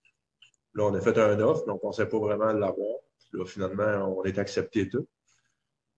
[0.75, 2.99] Là, on a fait un offre, mais on ne pensait pas vraiment l'avoir.
[3.33, 5.07] Là, finalement, on est accepté tout.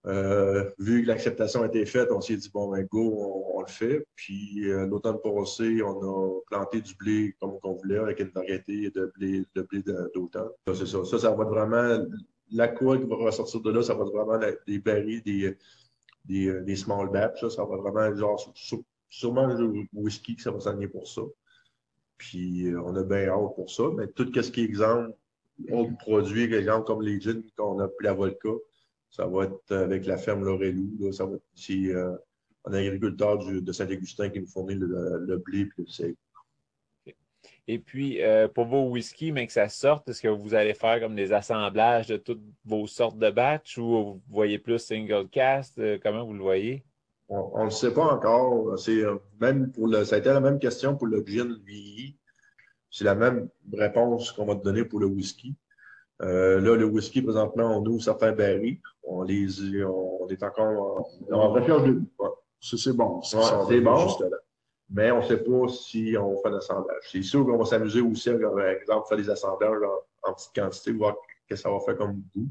[0.06, 3.66] Euh, vu que l'acceptation a été faite, on s'est dit, bon, ben, go, on, le
[3.66, 4.06] fait.
[4.14, 8.90] Puis, euh, l'automne passé, on a planté du blé comme on voulait, avec une variété
[8.90, 9.82] de blé de blé
[10.14, 10.50] d'automne.
[10.66, 11.04] Ça, c'est ça.
[11.04, 12.06] Ça, ça va être vraiment,
[12.52, 15.56] la quoi qui va ressortir de là, ça va être vraiment des berries, des,
[16.24, 17.40] des, euh, des, small batch.
[17.40, 18.40] Ça, ça va vraiment, genre,
[19.08, 21.22] sûrement le whisky que ça va s'enligner pour ça.
[22.18, 23.84] Puis, on a bien hâte pour ça.
[23.94, 25.14] Mais tout ce qui est exemple,
[25.70, 28.50] autres produits, exemple comme les jeans qu'on a la Volca,
[29.10, 31.12] ça va être avec la ferme Lorelou.
[31.12, 32.14] Ça va être ici euh,
[32.64, 36.16] un agriculteur de Saint-Augustin qui nous fournit le, blé et le seigle.
[37.68, 41.00] Et puis, euh, pour vos whisky, mais que ça sorte, est-ce que vous allez faire
[41.00, 45.78] comme des assemblages de toutes vos sortes de batchs ou vous voyez plus single cast?
[45.78, 46.84] Euh, comment vous le voyez?
[47.28, 48.78] On ne le sait pas encore.
[48.78, 49.02] C'est
[49.40, 52.16] même pour le, ça a été la même question pour le gin vieilli.
[52.90, 55.56] C'est la même réponse qu'on va te donner pour le whisky.
[56.22, 58.80] Euh, là, le whisky, présentement, on ouvre certains barils.
[59.02, 62.02] On les on est encore en, recherche de.
[62.60, 63.20] C'est bon.
[63.22, 64.06] C'est bon.
[64.88, 67.02] Mais on ne sait pas si on fait l'assemblage.
[67.10, 69.82] C'est sûr qu'on va s'amuser aussi, par exemple, faire des assemblages
[70.22, 72.48] en, petite quantité, voir ce que ça va faire comme goût.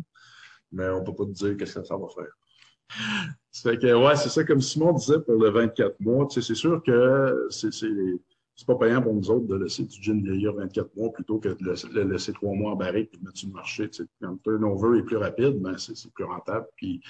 [0.71, 3.29] Mais on ne peut pas te dire qu'est-ce que ça va faire.
[3.63, 6.27] Ouais, c'est ça, comme Simon disait pour le 24 mois.
[6.29, 10.95] c'est sûr que c'est pas payant pour nous autres de laisser du gin vieillir 24
[10.95, 13.53] mois plutôt que de le laisser trois mois en barrique et de mettre sur le
[13.53, 13.89] marché.
[14.21, 16.67] quand le turnover est plus rapide, ben c'est plus rentable.
[16.75, 17.01] Puis,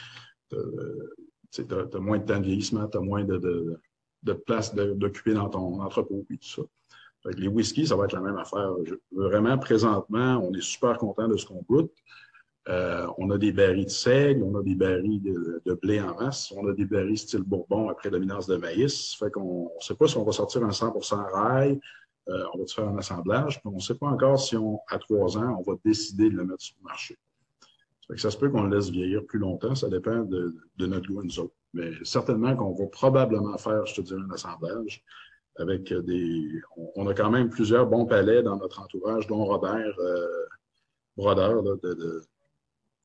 [0.50, 3.80] tu as, moins de temps de vieillissement, tu as moins de, de,
[4.24, 6.62] de place d'occuper dans ton entrepôt et tout ça.
[7.38, 8.72] les whiskies, ça va être la même affaire.
[9.12, 11.92] vraiment, présentement, on est super content de ce qu'on goûte.
[12.68, 16.52] Euh, on a des barils de seigle, on a des barils de, blé en masse,
[16.56, 19.16] on a des barils style Bourbon après prédominance de maïs.
[19.20, 21.80] Fait qu'on ne sait pas si on va sortir un 100% rail,
[22.30, 24.98] euh, on va faire un assemblage, puis on ne sait pas encore si on, à
[24.98, 27.18] trois ans, on va décider de le mettre sur le marché.
[28.08, 31.08] Fait que ça se peut qu'on le laisse vieillir plus longtemps, ça dépend de, notre
[31.08, 31.54] goût nous autres.
[31.74, 35.04] Mais certainement qu'on va probablement faire, je te dirais, un assemblage
[35.58, 36.62] avec des.
[36.96, 40.28] On, a quand même plusieurs bons palais dans notre entourage, dont Robert euh,
[41.16, 42.22] Brodeur de de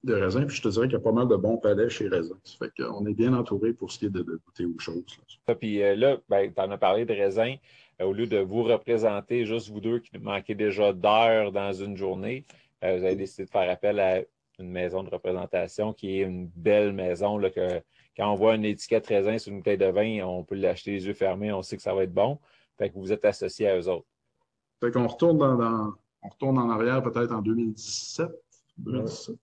[0.09, 0.45] raisin.
[0.47, 2.37] Puis je te dirais qu'il y a pas mal de bons palais chez Raisin.
[2.45, 5.05] Ça fait qu'on est bien entouré pour ce qui est de, goûter aux choses.
[5.47, 5.55] Là.
[5.55, 7.57] Puis euh, là, ben, tu en as parlé de Raisin.
[8.01, 11.97] Euh, au lieu de vous représenter, juste vous deux qui manquez déjà d'heures dans une
[11.97, 12.45] journée,
[12.85, 14.21] euh, vous avez décidé de faire appel à
[14.59, 17.81] une maison de représentation qui est une belle maison là, que
[18.17, 21.07] quand on voit une étiquette raisin sur une bouteille de vin, on peut l'acheter les
[21.07, 22.39] yeux fermés, on sait que ça va être bon.
[22.77, 24.07] Fait que vous êtes associé à eux autres.
[24.81, 28.29] Fait qu'on retourne dans, on retourne en arrière peut-être en 2017.
[28.85, 29.37] 2017,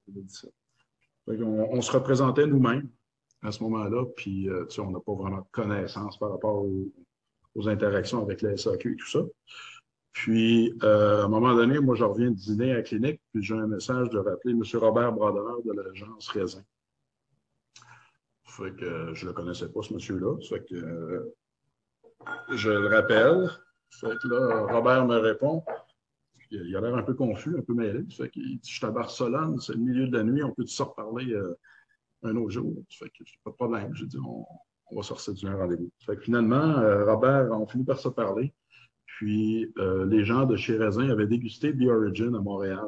[1.27, 2.89] On, se représentait nous-mêmes
[3.43, 8.21] à ce moment-là, puis euh, on n'a pas vraiment de connaissance par rapport aux, interactions
[8.21, 9.19] avec la SAQ et tout ça.
[10.11, 13.41] Puis, euh, à un moment donné, moi, je reviens de dîner à la clinique, puis
[13.43, 14.61] j'ai un message de rappeler M.
[14.75, 16.63] Robert Brodeur de l'agence Raisin.
[18.43, 20.37] Fait que je ne le connaissais pas, ce monsieur-là.
[20.47, 21.35] Fait que euh,
[22.51, 23.49] je le rappelle.
[23.89, 25.63] Fait que là, Robert me répond
[26.51, 28.05] il a l'air un peu confus, un peu mêlé.
[28.05, 30.83] Qu'il dit Je suis à Barcelone, c'est le milieu de la nuit, on peut se
[30.83, 31.57] reparler euh,
[32.23, 32.73] un autre jour.
[32.89, 33.93] Fait que pas de problème.
[33.95, 34.45] J'ai dit on,
[34.95, 35.91] va sortir du rendez-vous.
[36.05, 38.53] Fait que finalement, euh, Robert, on finit par se parler.
[39.05, 42.87] Puis euh, les gens de chez Raisin avaient dégusté The Origin à Montréal.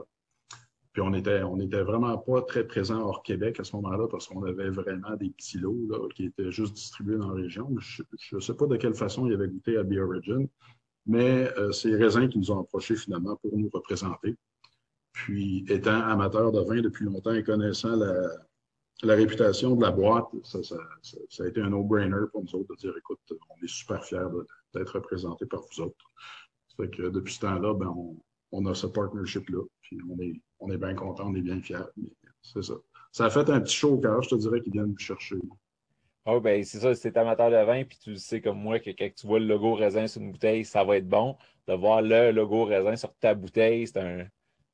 [0.94, 4.28] puis on était, on était vraiment pas très présent hors Québec à ce moment-là parce
[4.28, 7.70] qu'on avait vraiment des petits lots qui étaient juste distribués dans la région.
[7.80, 8.04] Je
[8.34, 10.48] ne sais pas de quelle façon ils avaient goûté à Be Origin,
[11.10, 14.36] mais euh, c'est raisins qui nous ont approchés finalement pour nous représenter.
[15.12, 20.60] Puis, étant amateur de vin depuis longtemps et connaissant la, réputation de la boîte, ça,
[21.40, 24.28] a été un no-brainer pour nous autres de dire écoute, on est super fiers
[24.76, 26.12] d'être représentés par vous autres.
[26.68, 27.92] Ça fait que depuis ce temps-là, ben,
[28.52, 29.64] on, a ce partnership-là.
[29.82, 31.90] Puis on est, on est bien content, on est bien fiers.
[32.44, 32.76] C'est ça.
[33.12, 35.38] Ça a fait un petit show au cœur, je te dirais, qu'ils viennent nous chercher.
[36.26, 39.10] Oh, ben, c'est ça, c'est amateur de vin, puis tu sais comme moi que quand
[39.16, 41.38] tu vois le logo raisin sur une bouteille, ça va être bon.
[41.68, 44.26] De voir le logo raisin sur ta bouteille, c'est un,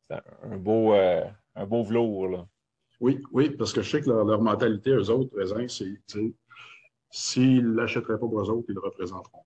[0.10, 1.24] un, beau, euh,
[1.56, 2.28] un beau velours.
[2.28, 2.48] Là.
[3.00, 6.34] Oui, oui, parce que je sais que leur, mentalité, eux autres, raisins, c'est
[7.12, 9.44] s'ils ne l'achèteraient pas pour eux autres, ils le représenteront.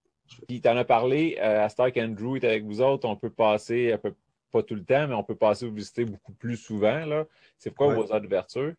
[0.47, 3.29] Puis tu en as parlé, euh, à Stark Andrew est avec vous autres, on peut
[3.29, 4.13] passer, peu,
[4.51, 7.25] pas tout le temps, mais on peut passer vous visiter beaucoup plus souvent.
[7.57, 8.73] C'est quoi vos heures d'ouverture?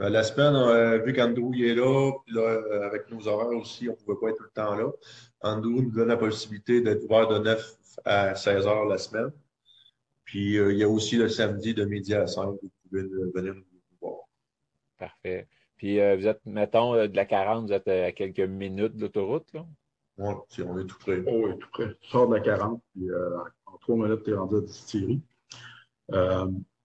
[0.00, 3.86] Ben, la semaine, euh, vu qu'Andrew est là, puis là, euh, avec nos horaires aussi,
[3.86, 4.90] on ne pouvait pas être tout le temps là.
[5.42, 7.76] Andrew nous donne la possibilité d'être ouvert de 9
[8.06, 9.30] à 16 heures la semaine.
[10.24, 12.48] Puis il y a aussi le samedi de midi à 5
[12.90, 13.62] venir nous
[14.00, 14.20] voir.
[14.96, 15.46] Parfait.
[15.76, 18.96] Puis euh, vous êtes, mettons, euh, de la 40, vous êtes euh, à quelques minutes
[18.96, 19.66] d'autoroute, là?
[20.16, 20.34] Oui,
[20.66, 21.22] on est tout près.
[21.26, 21.94] Oh, oui, tout près.
[22.00, 23.06] Tu sors de la 40, puis
[23.66, 25.20] en trois minutes, tu es rendu à distillerie.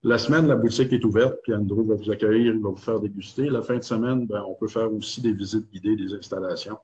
[0.06, 3.00] La semaine, la boutique est ouverte, puis Andrew va vous accueillir, il va vous faire
[3.00, 3.50] déguster.
[3.50, 6.78] La fin de semaine, ben, on peut faire aussi des visites guidées des installations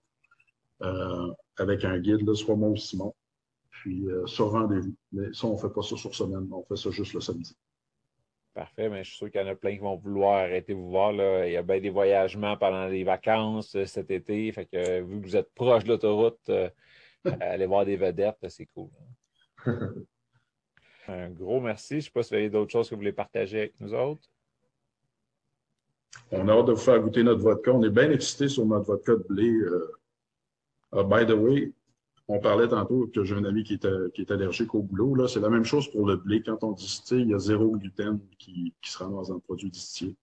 [1.57, 3.13] avec un guide, là, soit moi ou Simon.
[3.69, 4.95] Puis sur rendez-vous.
[5.11, 7.55] Mais ça, on ne fait pas ça sur semaine, on fait ça juste le samedi.
[8.53, 10.89] Parfait, mais je suis sûr qu'il y en a plein qui vont vouloir arrêter vous
[10.89, 11.13] voir.
[11.13, 11.47] Là.
[11.47, 14.51] Il y a bien des voyagements pendant les vacances euh, cet été.
[14.51, 16.69] Fait que vu que vous êtes proche de l'autoroute, euh,
[17.39, 18.89] aller voir des vedettes, c'est cool.
[21.12, 21.95] Un gros merci.
[21.95, 23.93] Je ne sais pas si vous avez d'autres choses que vous voulez partager avec nous
[23.93, 24.30] autres.
[26.32, 27.74] On a hâte de vous faire goûter notre vodka.
[27.74, 29.49] On est bien excités sur notre vodka de blé.
[29.49, 29.91] Euh,
[30.93, 31.74] uh, by the way,
[32.30, 35.28] on parlait tantôt que j'ai un ami qui est, est allergique au boulot.
[35.28, 36.41] C'est la même chose pour le blé.
[36.41, 39.70] Quand on distille, il y a zéro gluten qui, qui se ramasse dans le produit
[39.70, 40.16] distillé.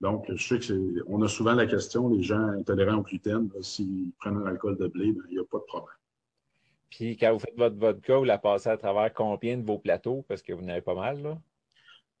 [0.00, 1.04] Donc, je sais que.
[1.08, 4.86] On a souvent la question, les gens intolérants au gluten, s'ils prennent un alcool de
[4.86, 5.96] blé, ben, il n'y a pas de problème.
[6.92, 10.26] Puis quand vous faites votre vodka, vous la passez à travers combien de vos plateaux?
[10.28, 11.38] Parce que vous en avez pas mal, là.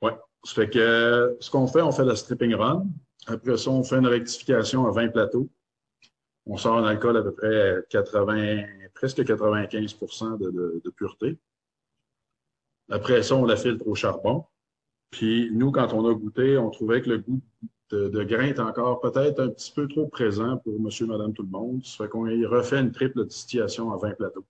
[0.00, 0.12] Oui.
[0.44, 2.86] Ça fait que ce qu'on fait, on fait la stripping run.
[3.26, 5.48] Après ça, on fait une rectification à 20 plateaux.
[6.46, 8.62] On sort un alcool à peu près 80,
[8.94, 11.38] presque 95% de, pureté.
[12.90, 14.46] Après ça, on la filtre au charbon.
[15.10, 17.40] Puis nous, quand on a goûté, on trouvait que le goût
[17.90, 21.50] de, grain est encore peut-être un petit peu trop présent pour monsieur, madame, tout le
[21.50, 21.84] monde.
[21.84, 24.46] Ça fait qu'on refait une triple distillation à 20 plateaux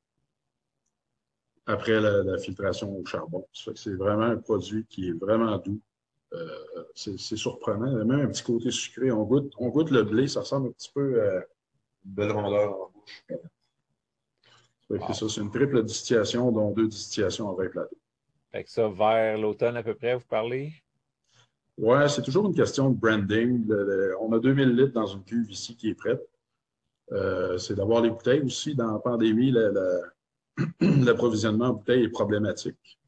[1.67, 3.47] après la, filtration au charbon.
[3.53, 5.81] C'est vraiment un produit qui est vraiment doux.
[6.33, 6.49] Euh,
[6.95, 7.87] c'est surprenant.
[7.87, 9.13] Il y a même un petit côté sucré.
[9.13, 11.43] On goûte, on goûte le blé, ça ressemble un petit peu à une
[12.05, 13.25] belle rondeur en bouche.
[14.89, 17.97] C'est ça, c'est une triple distillation, dont deux distillations en 20 plateaux.
[18.51, 20.73] Fait que ça, vers l'automne à peu près, vous parlez?
[21.79, 23.67] Oui, c'est toujours une question de branding.
[24.21, 26.23] on a 2000 litres dans une cuve ici qui est prête.
[27.13, 28.75] Euh, c'est d'avoir les bouteilles aussi.
[28.75, 29.53] Dans la pandémie,
[30.80, 32.98] l'approvisionnement en bouteilles est problématique.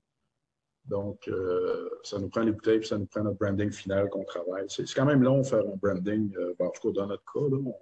[0.87, 4.25] Donc, euh, ça nous prend les bouteilles puis ça nous prend notre branding final qu'on
[4.25, 4.67] travaille.
[4.69, 6.35] C'est quand même long de faire un branding.
[6.37, 7.73] Euh, en tout cas, dans notre cas, là,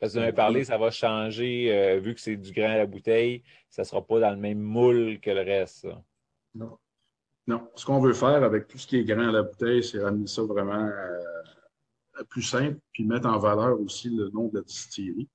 [0.00, 2.78] parce que vous avez parlé, ça va changer, euh, vu que c'est du grain à
[2.78, 5.86] la bouteille, ça ne sera pas dans le même moule que le reste.
[6.54, 6.76] Non.
[7.46, 7.68] Non.
[7.74, 10.26] Ce qu'on veut faire avec tout ce qui est grain à la bouteille, c'est ramener
[10.26, 10.90] ça vraiment
[12.28, 15.28] plus simple, puis mettre en valeur aussi le nom de la distillerie.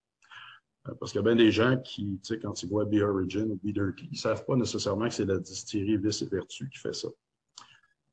[0.89, 3.01] Euh, parce qu'il y a bien des gens qui, tu sais, quand ils voient Be
[3.01, 6.27] Origin ou Be Dirty, ils ne savent pas nécessairement que c'est la distillerie Vice et
[6.27, 7.09] Vertu qui fait ça.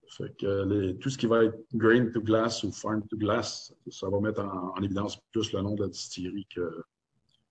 [0.09, 4.09] Fait que tout ce qui va être grain to glass ou farm to glass, ça
[4.09, 6.85] va mettre en, évidence plus le nom de la distillerie que,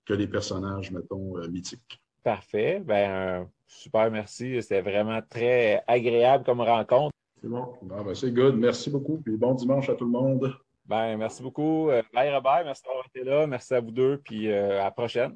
[0.06, 2.02] que les personnages, mettons, euh, mythiques.
[2.24, 2.82] Parfait.
[2.84, 4.62] Ben, super, merci.
[4.62, 7.12] C'était vraiment très agréable comme rencontre.
[7.40, 7.74] C'est bon.
[7.84, 8.56] Ben, c'est good.
[8.56, 9.18] Merci beaucoup.
[9.18, 10.56] Puis bon dimanche à tout le monde.
[10.86, 11.90] Ben, merci beaucoup.
[11.90, 12.64] Euh, bye Robert.
[12.64, 13.48] Merci d'avoir été là.
[13.48, 14.18] Merci à vous deux.
[14.24, 15.36] Puis euh, à la prochaine.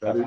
[0.00, 0.24] Salut.